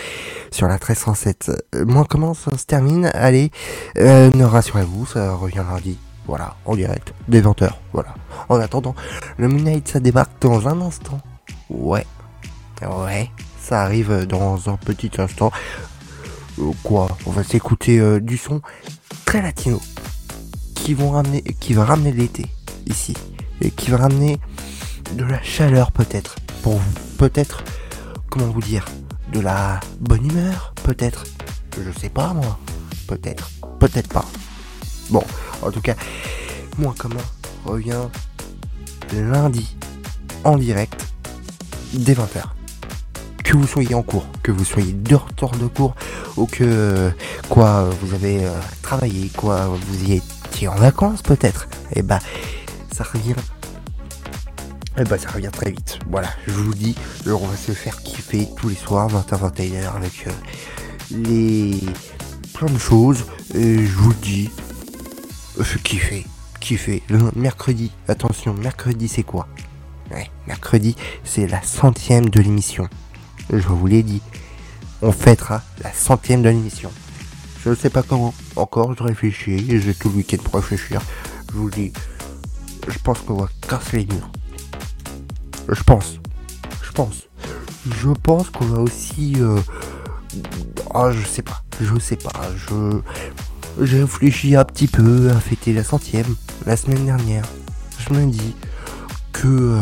sur 0.50 0.66
la 0.66 0.74
1307. 0.74 1.52
Euh, 1.74 1.84
Moi, 1.86 2.04
comment 2.08 2.34
ça 2.34 2.56
se 2.58 2.66
termine? 2.66 3.06
Allez, 3.14 3.52
euh, 3.96 4.28
ne 4.34 4.44
rassurez-vous, 4.44 5.06
ça 5.06 5.34
revient 5.34 5.62
lundi. 5.70 5.98
Voilà, 6.26 6.56
en 6.64 6.74
direct, 6.74 7.14
dès 7.28 7.40
20h. 7.40 7.70
Voilà. 7.92 8.14
En 8.48 8.58
attendant, 8.58 8.96
le 9.36 9.46
Midnight, 9.46 9.86
ça 9.86 10.00
débarque 10.00 10.32
dans 10.40 10.66
un 10.66 10.80
instant. 10.80 11.20
Ouais. 11.70 12.06
Ouais. 12.82 13.30
Ça 13.60 13.82
arrive 13.82 14.26
dans 14.26 14.68
un 14.68 14.76
petit 14.76 15.12
instant. 15.18 15.52
Euh, 16.58 16.72
quoi? 16.82 17.16
On 17.26 17.30
va 17.30 17.44
s'écouter 17.44 18.20
du 18.20 18.36
son 18.36 18.62
très 19.26 19.42
latino 19.42 19.80
qui 20.74 20.94
vont 20.94 21.10
ramener, 21.10 21.42
qui 21.42 21.72
va 21.72 21.84
ramener 21.84 22.10
l'été 22.10 22.46
ici 22.86 23.14
et 23.60 23.70
qui 23.70 23.92
va 23.92 23.98
ramener 23.98 24.38
de 25.12 25.24
la 25.24 25.40
chaleur 25.40 25.92
peut-être 25.92 26.34
pour 26.64 26.80
peut-être 27.18 27.62
comment 28.30 28.46
vous 28.46 28.62
dire, 28.62 28.86
de 29.34 29.40
la 29.40 29.80
bonne 30.00 30.24
humeur 30.30 30.72
peut-être, 30.82 31.24
je 31.76 32.00
sais 32.00 32.08
pas 32.08 32.32
moi, 32.32 32.58
peut-être, 33.06 33.50
peut-être 33.78 34.08
pas. 34.08 34.24
Bon, 35.10 35.22
en 35.60 35.70
tout 35.70 35.82
cas, 35.82 35.94
moi 36.78 36.94
comment 36.96 37.20
revient 37.66 38.08
lundi 39.12 39.76
en 40.42 40.56
direct 40.56 40.98
dès 41.92 42.14
20h. 42.14 42.44
Que 43.44 43.58
vous 43.58 43.66
soyez 43.66 43.94
en 43.94 44.02
cours, 44.02 44.26
que 44.42 44.50
vous 44.50 44.64
soyez 44.64 44.94
de 44.94 45.16
retour 45.16 45.50
de 45.50 45.66
cours, 45.66 45.94
ou 46.38 46.46
que 46.46 47.12
quoi 47.50 47.90
vous 48.00 48.14
avez 48.14 48.46
euh, 48.46 48.58
travaillé, 48.80 49.28
quoi 49.36 49.66
vous 49.66 50.04
y 50.04 50.14
étiez 50.14 50.68
en 50.68 50.76
vacances 50.76 51.20
peut-être, 51.20 51.68
et 51.94 52.00
bah 52.00 52.20
ça 52.90 53.04
revient. 53.04 53.34
Et 54.96 55.02
bah 55.04 55.18
ça 55.18 55.30
revient 55.30 55.50
très 55.52 55.70
vite. 55.70 55.98
Voilà, 56.08 56.28
je 56.46 56.52
vous 56.52 56.74
dis, 56.74 56.94
on 57.26 57.36
va 57.36 57.56
se 57.56 57.72
faire 57.72 58.00
kiffer 58.02 58.48
tous 58.56 58.68
les 58.68 58.76
soirs, 58.76 59.08
20h, 59.08 59.52
21h 59.52 59.96
avec 59.96 60.26
euh, 60.28 60.30
les 61.10 61.80
plein 62.52 62.70
de 62.70 62.78
choses. 62.78 63.24
Et 63.54 63.84
je 63.84 63.92
vous 63.92 64.14
dis, 64.14 64.50
euh, 65.58 65.64
kiffer, 65.82 66.24
kiffer. 66.60 67.02
Mercredi, 67.34 67.90
attention, 68.06 68.54
mercredi 68.54 69.08
c'est 69.08 69.24
quoi? 69.24 69.48
Ouais, 70.12 70.30
mercredi 70.46 70.94
c'est 71.24 71.48
la 71.48 71.62
centième 71.62 72.28
de 72.28 72.40
l'émission. 72.40 72.88
Je 73.52 73.66
vous 73.66 73.86
l'ai 73.88 74.04
dit, 74.04 74.22
on 75.02 75.10
fêtera 75.10 75.62
la 75.82 75.92
centième 75.92 76.42
de 76.42 76.50
l'émission. 76.50 76.92
Je 77.64 77.70
ne 77.70 77.74
sais 77.74 77.90
pas 77.90 78.02
comment. 78.02 78.32
Encore, 78.56 78.94
je 78.96 79.02
réfléchis. 79.02 79.80
J'ai 79.80 79.94
tout 79.94 80.10
le 80.10 80.16
week-end 80.16 80.36
pour 80.44 80.54
réfléchir. 80.54 81.00
Je 81.50 81.56
vous 81.56 81.70
dis, 81.70 81.92
je 82.86 82.98
pense 82.98 83.20
qu'on 83.20 83.34
va 83.34 83.48
casser 83.68 83.98
les 83.98 84.06
murs. 84.06 84.30
Je 85.68 85.82
pense. 85.82 86.20
Je 86.82 86.92
pense. 86.92 87.28
Je 87.86 88.10
pense 88.10 88.50
qu'on 88.50 88.66
va 88.66 88.80
aussi. 88.80 89.34
Euh... 89.38 89.58
Ah, 90.92 91.10
je 91.10 91.26
sais 91.26 91.42
pas. 91.42 91.62
Je 91.80 91.98
sais 91.98 92.16
pas. 92.16 92.32
Je. 92.56 93.00
J'ai 93.82 94.02
réfléchi 94.02 94.54
un 94.54 94.64
petit 94.64 94.86
peu 94.86 95.30
à 95.30 95.40
fêter 95.40 95.72
la 95.72 95.82
centième 95.82 96.36
la 96.64 96.76
semaine 96.76 97.04
dernière. 97.04 97.44
Je 97.98 98.14
me 98.14 98.30
dis 98.30 98.54
que 99.32 99.48
euh... 99.48 99.80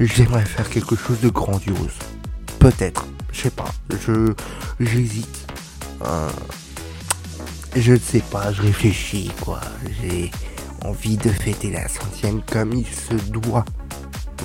j'aimerais 0.00 0.44
faire 0.44 0.68
quelque 0.68 0.96
chose 0.96 1.20
de 1.20 1.28
grandiose. 1.28 1.98
Peut-être. 2.58 3.06
Je 3.32 3.42
sais 3.42 3.50
pas. 3.50 3.70
Je 4.06 4.32
j'hésite. 4.80 5.46
Euh, 6.04 6.28
je 7.74 7.92
ne 7.92 7.98
sais 7.98 8.20
pas. 8.20 8.52
Je 8.52 8.62
réfléchis 8.62 9.32
quoi. 9.40 9.60
J'ai 10.02 10.30
envie 10.84 11.16
de 11.16 11.30
fêter 11.30 11.70
la 11.70 11.88
centième 11.88 12.42
comme 12.42 12.72
il 12.72 12.86
se 12.86 13.14
doit. 13.30 13.64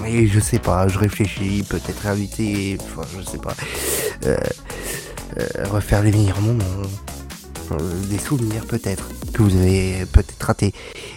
Mais 0.01 0.27
je 0.27 0.39
sais 0.39 0.59
pas, 0.59 0.87
je 0.87 0.97
réfléchis, 0.97 1.63
peut-être 1.63 2.07
inviter, 2.07 2.77
enfin 2.81 3.01
je 3.17 3.21
sais 3.21 3.37
pas, 3.37 3.53
euh, 4.25 4.37
euh, 5.37 5.65
refaire 5.65 6.01
les 6.01 6.11
meilleurs 6.11 6.41
moments, 6.41 6.63
euh, 7.71 7.77
des 8.09 8.17
souvenirs 8.17 8.65
peut-être 8.65 9.09
que 9.33 9.43
vous 9.43 9.55
avez 9.57 10.05
peut-être 10.05 10.41
raté. 10.41 10.67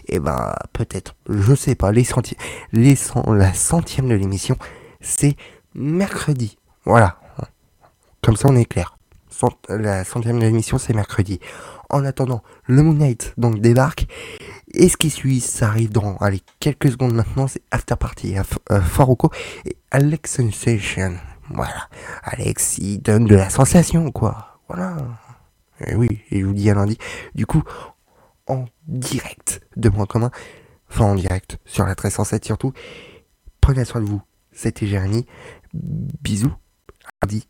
Et 0.09 0.17
eh 0.17 0.19
ben 0.19 0.53
peut-être, 0.73 1.15
je 1.29 1.55
sais 1.55 1.77
pas, 1.77 1.93
les, 1.93 2.05
centi 2.05 2.37
la 2.73 3.55
centième 3.55 4.09
de 4.09 4.15
l'émission, 4.15 4.57
c'est 5.01 5.37
mercredi. 5.75 6.59
Voilà, 6.85 7.21
comme 8.21 8.37
ça 8.37 8.49
on 8.49 8.57
est 8.57 8.65
clair. 8.65 8.97
La 9.69 10.05
centième 10.05 10.39
de 10.39 10.45
l'émission 10.45 10.79
c'est 10.79 10.93
mercredi. 10.93 11.39
En 11.89 12.05
attendant, 12.05 12.43
le 12.67 12.83
Moon 12.83 12.95
Knight 12.95 13.35
donc 13.37 13.61
débarque 13.61 14.07
et 14.75 14.89
ce 14.89 14.97
qui 14.97 15.11
suit, 15.11 15.41
ça 15.41 15.69
arrive 15.69 15.91
dans 15.91 16.17
allez, 16.17 16.41
quelques 16.59 16.91
secondes 16.91 17.15
maintenant, 17.15 17.47
c'est 17.47 17.63
After 17.71 17.97
Party, 17.97 18.39
euh, 18.39 18.43
uh, 18.71 18.81
Faruko 18.81 19.31
et 19.67 19.77
Alex 19.91 20.37
Sensation. 20.37 21.17
Voilà. 21.51 21.89
Alex, 22.23 22.79
il 22.79 23.01
donne 23.01 23.27
de 23.27 23.37
la 23.37 23.51
sensation, 23.51 24.11
quoi. 24.11 24.59
Voilà. 24.69 24.97
Et 25.87 25.95
oui, 25.95 26.23
et 26.31 26.41
je 26.41 26.47
vous 26.47 26.55
dis 26.55 26.71
à 26.71 26.75
lundi. 26.75 26.97
Du 27.35 27.45
coup, 27.45 27.63
en 28.47 28.65
direct 28.87 29.61
de 29.77 29.91
Moins 29.91 30.07
Commun, 30.07 30.31
enfin 30.91 31.05
en 31.05 31.15
direct, 31.17 31.59
sur 31.65 31.85
la 31.85 31.91
1307 31.91 32.45
surtout, 32.45 32.73
prenez 33.61 33.85
soin 33.85 34.01
de 34.01 34.07
vous. 34.07 34.23
C'était 34.53 34.87
Jérémy. 34.87 35.27
Bisous. 35.75 36.55
À 37.21 37.27
lundi. 37.27 37.47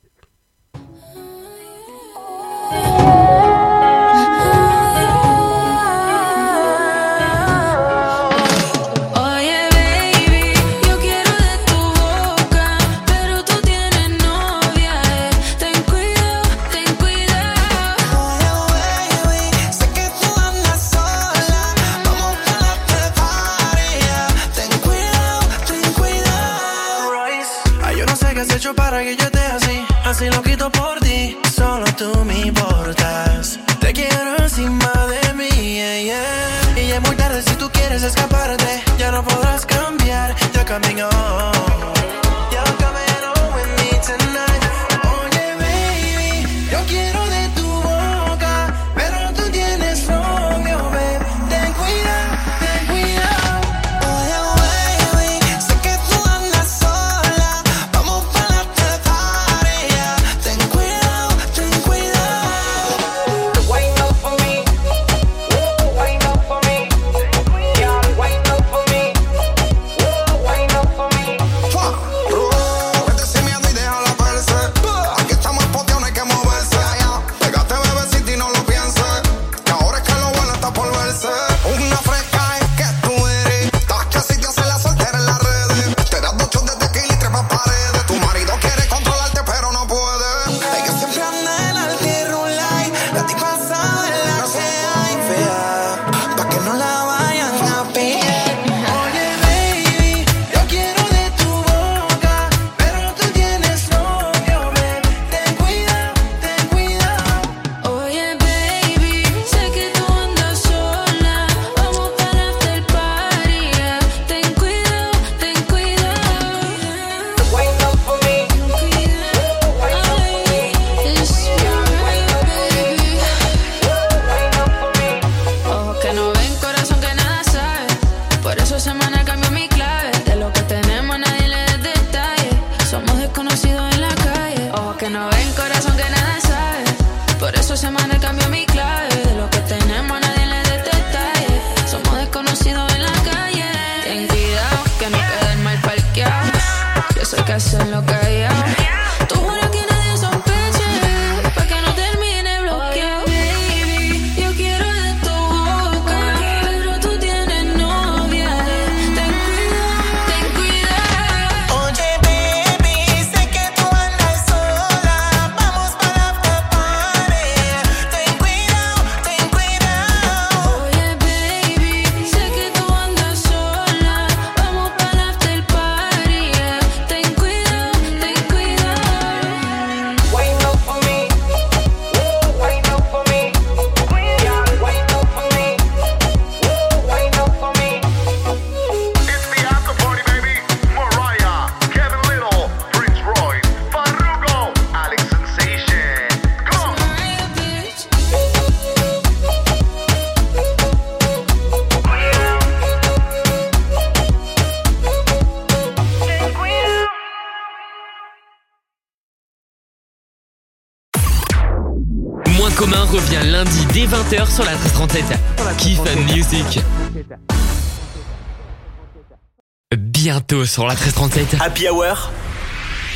Sur 220.53 220.86
la 220.86 220.92
1337. 220.92 221.57
Happy 221.62 221.88
Hour, 221.88 222.30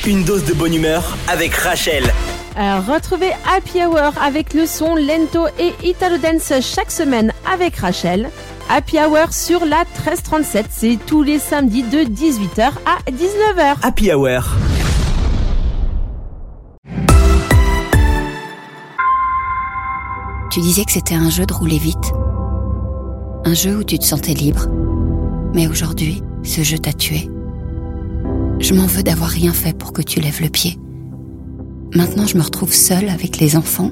une 0.06 0.24
dose 0.24 0.46
de 0.46 0.54
bonne 0.54 0.72
humeur 0.72 1.18
avec 1.28 1.54
Rachel. 1.54 2.04
Retrouvez 2.56 3.30
Happy 3.54 3.84
Hour 3.84 4.14
avec 4.22 4.54
le 4.54 4.64
son 4.64 4.94
lento 4.94 5.46
et 5.58 5.74
italo 5.86 6.16
dance 6.16 6.54
chaque 6.62 6.90
semaine 6.90 7.34
avec 7.52 7.76
Rachel. 7.76 8.30
Happy 8.70 8.96
Hour 8.98 9.34
sur 9.34 9.66
la 9.66 9.84
1337, 9.84 10.66
c'est 10.70 10.98
tous 11.06 11.22
les 11.22 11.38
samedis 11.38 11.82
de 11.82 11.98
18h 11.98 12.70
à 12.86 13.10
19h. 13.10 13.76
Happy 13.82 14.10
Hour. 14.14 14.44
Tu 20.50 20.60
disais 20.60 20.86
que 20.86 20.92
c'était 20.92 21.16
un 21.16 21.28
jeu 21.28 21.44
de 21.44 21.52
rouler 21.52 21.78
vite. 21.78 22.12
Un 23.44 23.52
jeu 23.52 23.76
où 23.76 23.84
tu 23.84 23.98
te 23.98 24.04
sentais 24.04 24.32
libre. 24.32 24.68
Mais 25.52 25.68
aujourd'hui, 25.68 26.22
ce 26.46 26.62
jeu 26.62 26.78
t'a 26.78 26.92
tué. 26.92 27.28
Je 28.58 28.74
m'en 28.74 28.86
veux 28.86 29.02
d'avoir 29.02 29.30
rien 29.30 29.52
fait 29.52 29.76
pour 29.76 29.92
que 29.92 30.02
tu 30.02 30.20
lèves 30.20 30.40
le 30.40 30.48
pied. 30.48 30.78
Maintenant, 31.94 32.26
je 32.26 32.36
me 32.36 32.42
retrouve 32.42 32.72
seule 32.72 33.08
avec 33.08 33.38
les 33.38 33.56
enfants. 33.56 33.90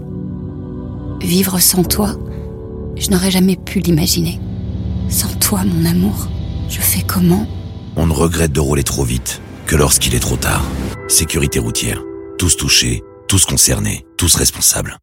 Vivre 1.20 1.58
sans 1.58 1.84
toi, 1.84 2.16
je 2.96 3.10
n'aurais 3.10 3.30
jamais 3.30 3.56
pu 3.56 3.80
l'imaginer. 3.80 4.40
Sans 5.08 5.32
toi, 5.38 5.62
mon 5.64 5.84
amour, 5.84 6.28
je 6.68 6.80
fais 6.80 7.02
comment? 7.02 7.46
On 7.96 8.06
ne 8.06 8.12
regrette 8.12 8.52
de 8.52 8.60
rouler 8.60 8.82
trop 8.82 9.04
vite 9.04 9.40
que 9.66 9.76
lorsqu'il 9.76 10.14
est 10.14 10.20
trop 10.20 10.36
tard. 10.36 10.64
Sécurité 11.08 11.58
routière. 11.58 12.02
Tous 12.38 12.56
touchés, 12.56 13.02
tous 13.28 13.44
concernés, 13.44 14.04
tous 14.16 14.34
responsables. 14.34 14.96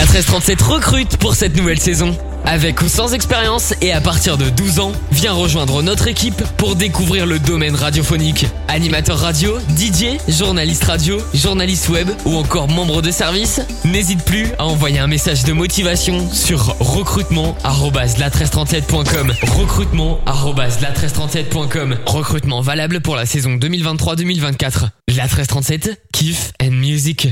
La 0.00 0.06
1337 0.06 0.62
recrute 0.62 1.16
pour 1.18 1.34
cette 1.34 1.54
nouvelle 1.58 1.78
saison. 1.78 2.16
Avec 2.46 2.80
ou 2.80 2.88
sans 2.88 3.12
expérience 3.12 3.74
et 3.82 3.92
à 3.92 4.00
partir 4.00 4.38
de 4.38 4.48
12 4.48 4.80
ans, 4.80 4.92
viens 5.12 5.34
rejoindre 5.34 5.82
notre 5.82 6.08
équipe 6.08 6.42
pour 6.56 6.74
découvrir 6.74 7.26
le 7.26 7.38
domaine 7.38 7.74
radiophonique. 7.74 8.46
Animateur 8.68 9.18
radio, 9.18 9.58
DJ, 9.76 10.16
journaliste 10.26 10.84
radio, 10.84 11.18
journaliste 11.34 11.90
web 11.90 12.08
ou 12.24 12.34
encore 12.34 12.68
membre 12.68 13.02
de 13.02 13.10
service, 13.10 13.60
n'hésite 13.84 14.24
plus 14.24 14.46
à 14.58 14.64
envoyer 14.64 15.00
un 15.00 15.06
message 15.06 15.44
de 15.44 15.52
motivation 15.52 16.32
sur 16.32 16.74
recrutement@la1337.com. 16.80 19.34
Recrutement@la1337.com. 19.42 21.96
Recrutement 22.06 22.62
valable 22.62 23.02
pour 23.02 23.16
la 23.16 23.26
saison 23.26 23.56
2023-2024. 23.56 24.88
La 25.08 25.24
1337, 25.24 26.00
kiff 26.10 26.54
and 26.58 26.70
music. 26.70 27.28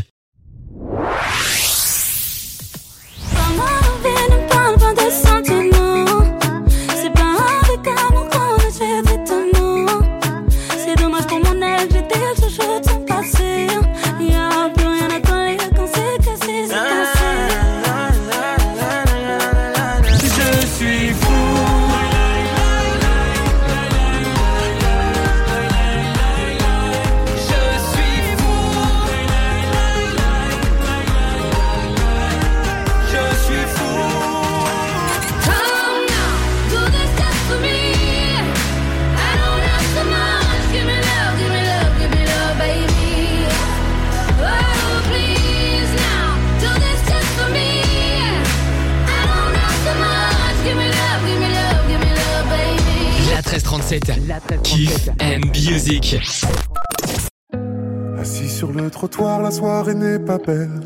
Soirée 59.58 59.94
n'est 59.94 60.20
pas 60.20 60.38
belle. 60.38 60.80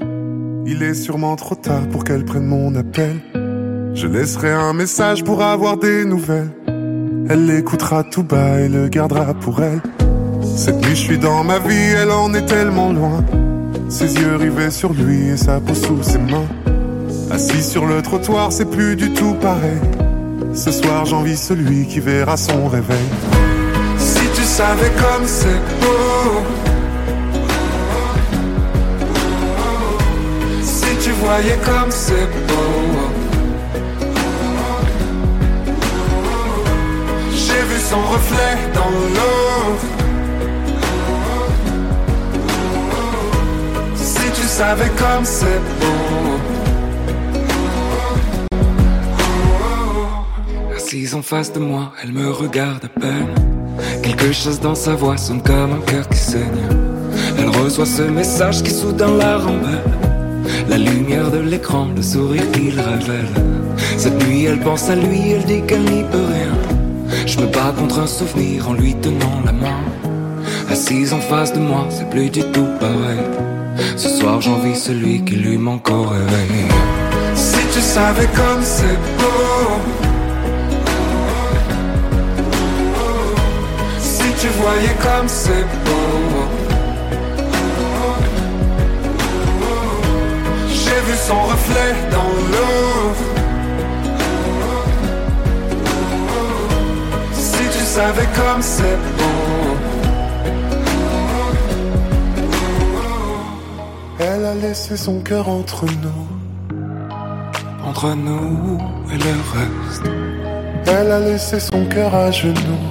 Il 0.64 0.82
est 0.82 0.94
sûrement 0.94 1.36
trop 1.36 1.54
tard 1.54 1.86
pour 1.90 2.04
qu'elle 2.04 2.24
prenne 2.24 2.46
mon 2.46 2.74
appel. 2.74 3.20
Je 3.92 4.06
laisserai 4.06 4.50
un 4.50 4.72
message 4.72 5.24
pour 5.24 5.42
avoir 5.42 5.76
des 5.76 6.06
nouvelles. 6.06 6.48
Elle 7.28 7.44
l'écoutera 7.44 8.02
tout 8.02 8.22
bas 8.22 8.60
et 8.60 8.70
le 8.70 8.88
gardera 8.88 9.34
pour 9.34 9.62
elle. 9.62 9.82
Cette 10.56 10.80
nuit, 10.86 10.96
je 10.96 11.04
suis 11.08 11.18
dans 11.18 11.44
ma 11.44 11.58
vie, 11.58 11.92
elle 12.00 12.10
en 12.10 12.32
est 12.32 12.46
tellement 12.46 12.92
loin. 12.94 13.22
Ses 13.90 14.14
yeux 14.14 14.36
rivés 14.36 14.70
sur 14.70 14.94
lui 14.94 15.28
et 15.28 15.36
sa 15.36 15.60
peau 15.60 15.74
sous 15.74 16.02
ses 16.02 16.18
mains. 16.32 16.48
Assis 17.30 17.62
sur 17.62 17.84
le 17.84 18.00
trottoir, 18.00 18.52
c'est 18.52 18.70
plus 18.70 18.96
du 18.96 19.12
tout 19.12 19.34
pareil. 19.34 19.82
Ce 20.54 20.70
soir, 20.70 21.04
j'envie 21.04 21.36
celui 21.36 21.86
qui 21.86 22.00
verra 22.00 22.38
son 22.38 22.68
réveil. 22.68 23.08
Si 23.98 24.26
tu 24.34 24.42
savais 24.42 24.92
comme 24.96 25.26
c'est 25.26 25.60
beau. 25.82 26.71
Voyais 31.24 31.58
comme 31.64 31.90
c'est 31.90 32.26
beau. 32.48 32.82
J'ai 37.30 37.62
vu 37.68 37.78
son 37.90 38.02
reflet 38.14 38.56
dans 38.74 38.90
l'eau. 39.14 39.76
Si 43.94 44.30
tu 44.34 44.42
savais 44.42 44.90
comme 44.98 45.24
c'est 45.24 45.60
beau. 45.80 46.38
Assise 50.74 51.14
en 51.14 51.22
face 51.22 51.52
de 51.52 51.60
moi, 51.60 51.92
elle 52.02 52.12
me 52.12 52.30
regarde 52.32 52.84
à 52.84 53.00
peine. 53.00 53.34
Quelque 54.02 54.32
chose 54.32 54.58
dans 54.58 54.74
sa 54.74 54.96
voix 54.96 55.16
sonne 55.16 55.42
comme 55.42 55.72
un 55.74 55.80
cœur 55.86 56.08
qui 56.08 56.18
saigne. 56.18 56.66
Elle 57.38 57.48
reçoit 57.48 57.86
ce 57.86 58.02
message 58.02 58.64
qui 58.64 58.72
soudain 58.72 59.16
la 59.16 59.38
rembelle. 59.38 60.11
La 60.68 60.78
lumière 60.78 61.30
de 61.30 61.38
l'écran, 61.38 61.88
le 61.94 62.02
sourire 62.02 62.50
qu'il 62.52 62.78
révèle. 62.80 63.28
Cette 63.96 64.26
nuit, 64.26 64.44
elle 64.44 64.60
pense 64.60 64.88
à 64.88 64.94
lui, 64.94 65.32
elle 65.32 65.44
dit 65.44 65.62
qu'elle 65.66 65.84
n'y 65.84 66.02
peut 66.02 66.26
rien. 66.32 66.54
Je 67.26 67.38
me 67.38 67.46
bats 67.46 67.74
contre 67.76 67.98
un 68.00 68.06
souvenir 68.06 68.68
en 68.68 68.74
lui 68.74 68.94
tenant 68.94 69.40
la 69.44 69.52
main. 69.52 69.80
Assise 70.70 71.12
en 71.12 71.20
face 71.20 71.52
de 71.52 71.58
moi, 71.58 71.86
c'est 71.90 72.08
plus 72.08 72.30
du 72.30 72.42
tout 72.52 72.68
pareil. 72.80 73.24
Ce 73.96 74.08
soir, 74.08 74.40
j'envie 74.40 74.76
celui 74.76 75.22
qui 75.24 75.36
lui 75.36 75.58
manque 75.58 75.90
au. 75.90 76.06
Si 77.34 77.60
tu 77.72 77.80
savais 77.80 78.28
comme 78.34 78.62
c'est 78.62 78.98
beau. 79.18 79.68
Si 83.98 84.24
tu 84.40 84.48
voyais 84.60 84.96
comme 85.02 85.28
c'est 85.28 85.66
beau. 85.84 86.61
Vu 91.06 91.16
son 91.16 91.40
reflet 91.42 91.94
dans 92.10 92.32
l'eau. 92.50 93.12
Si 97.32 97.64
tu 97.76 97.84
savais 97.84 98.28
comme 98.36 98.62
c'est 98.62 98.98
beau. 99.18 99.72
Elle 104.18 104.44
a 104.44 104.54
laissé 104.54 104.96
son 104.96 105.20
cœur 105.20 105.48
entre 105.48 105.84
nous. 105.86 106.26
Entre 107.84 108.14
nous 108.14 108.78
et 109.12 109.18
le 109.18 109.34
reste. 109.54 110.04
Elle 110.86 111.10
a 111.10 111.20
laissé 111.20 111.58
son 111.58 111.84
cœur 111.86 112.14
à 112.14 112.30
genoux. 112.30 112.86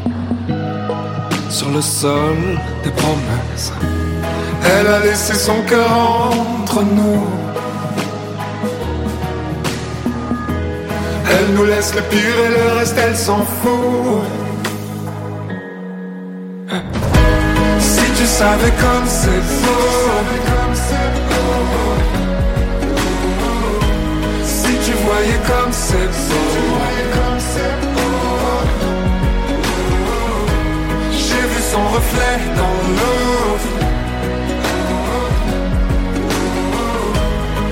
Sur 1.50 1.70
le 1.70 1.82
sol 1.82 2.38
des 2.84 2.92
promesses. 2.92 3.72
Elle 4.66 4.88
a 4.88 5.00
laissé 5.00 5.34
son 5.34 5.62
cœur 5.68 5.90
entre 6.62 6.84
nous. 6.84 7.41
Elle 11.42 11.56
nous 11.56 11.66
laisse 11.66 11.96
le 11.96 12.02
pire 12.04 12.38
et 12.46 12.50
le 12.50 12.78
reste, 12.78 12.96
elle 13.04 13.16
s'en 13.18 13.40
fout. 13.40 14.22
Si 17.80 18.06
tu 18.18 18.26
savais 18.28 18.74
comme 18.84 19.08
c'est 19.08 19.44
beau. 19.64 20.22
Si 24.44 24.74
tu 24.86 24.94
voyais 25.06 25.40
comme 25.48 25.72
c'est 25.72 26.12
beau. 26.28 26.50
J'ai 31.12 31.46
vu 31.52 31.62
son 31.72 31.84
reflet 31.96 32.38
dans 32.56 32.80
l'eau. 32.98 33.58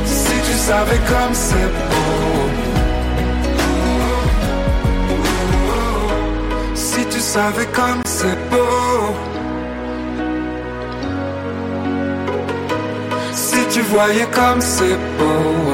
Si 0.05 0.35
tu 0.47 0.57
savais 0.57 1.01
comme 1.07 1.33
c'est 1.33 1.71
beau. 1.89 2.68
Tu 7.19 7.25
savais 7.25 7.65
comme 7.73 8.01
c'est 8.05 8.39
beau. 8.49 9.13
Si 13.33 13.57
tu 13.73 13.81
voyais 13.81 14.27
comme 14.31 14.61
c'est 14.61 14.97
beau. 15.17 15.68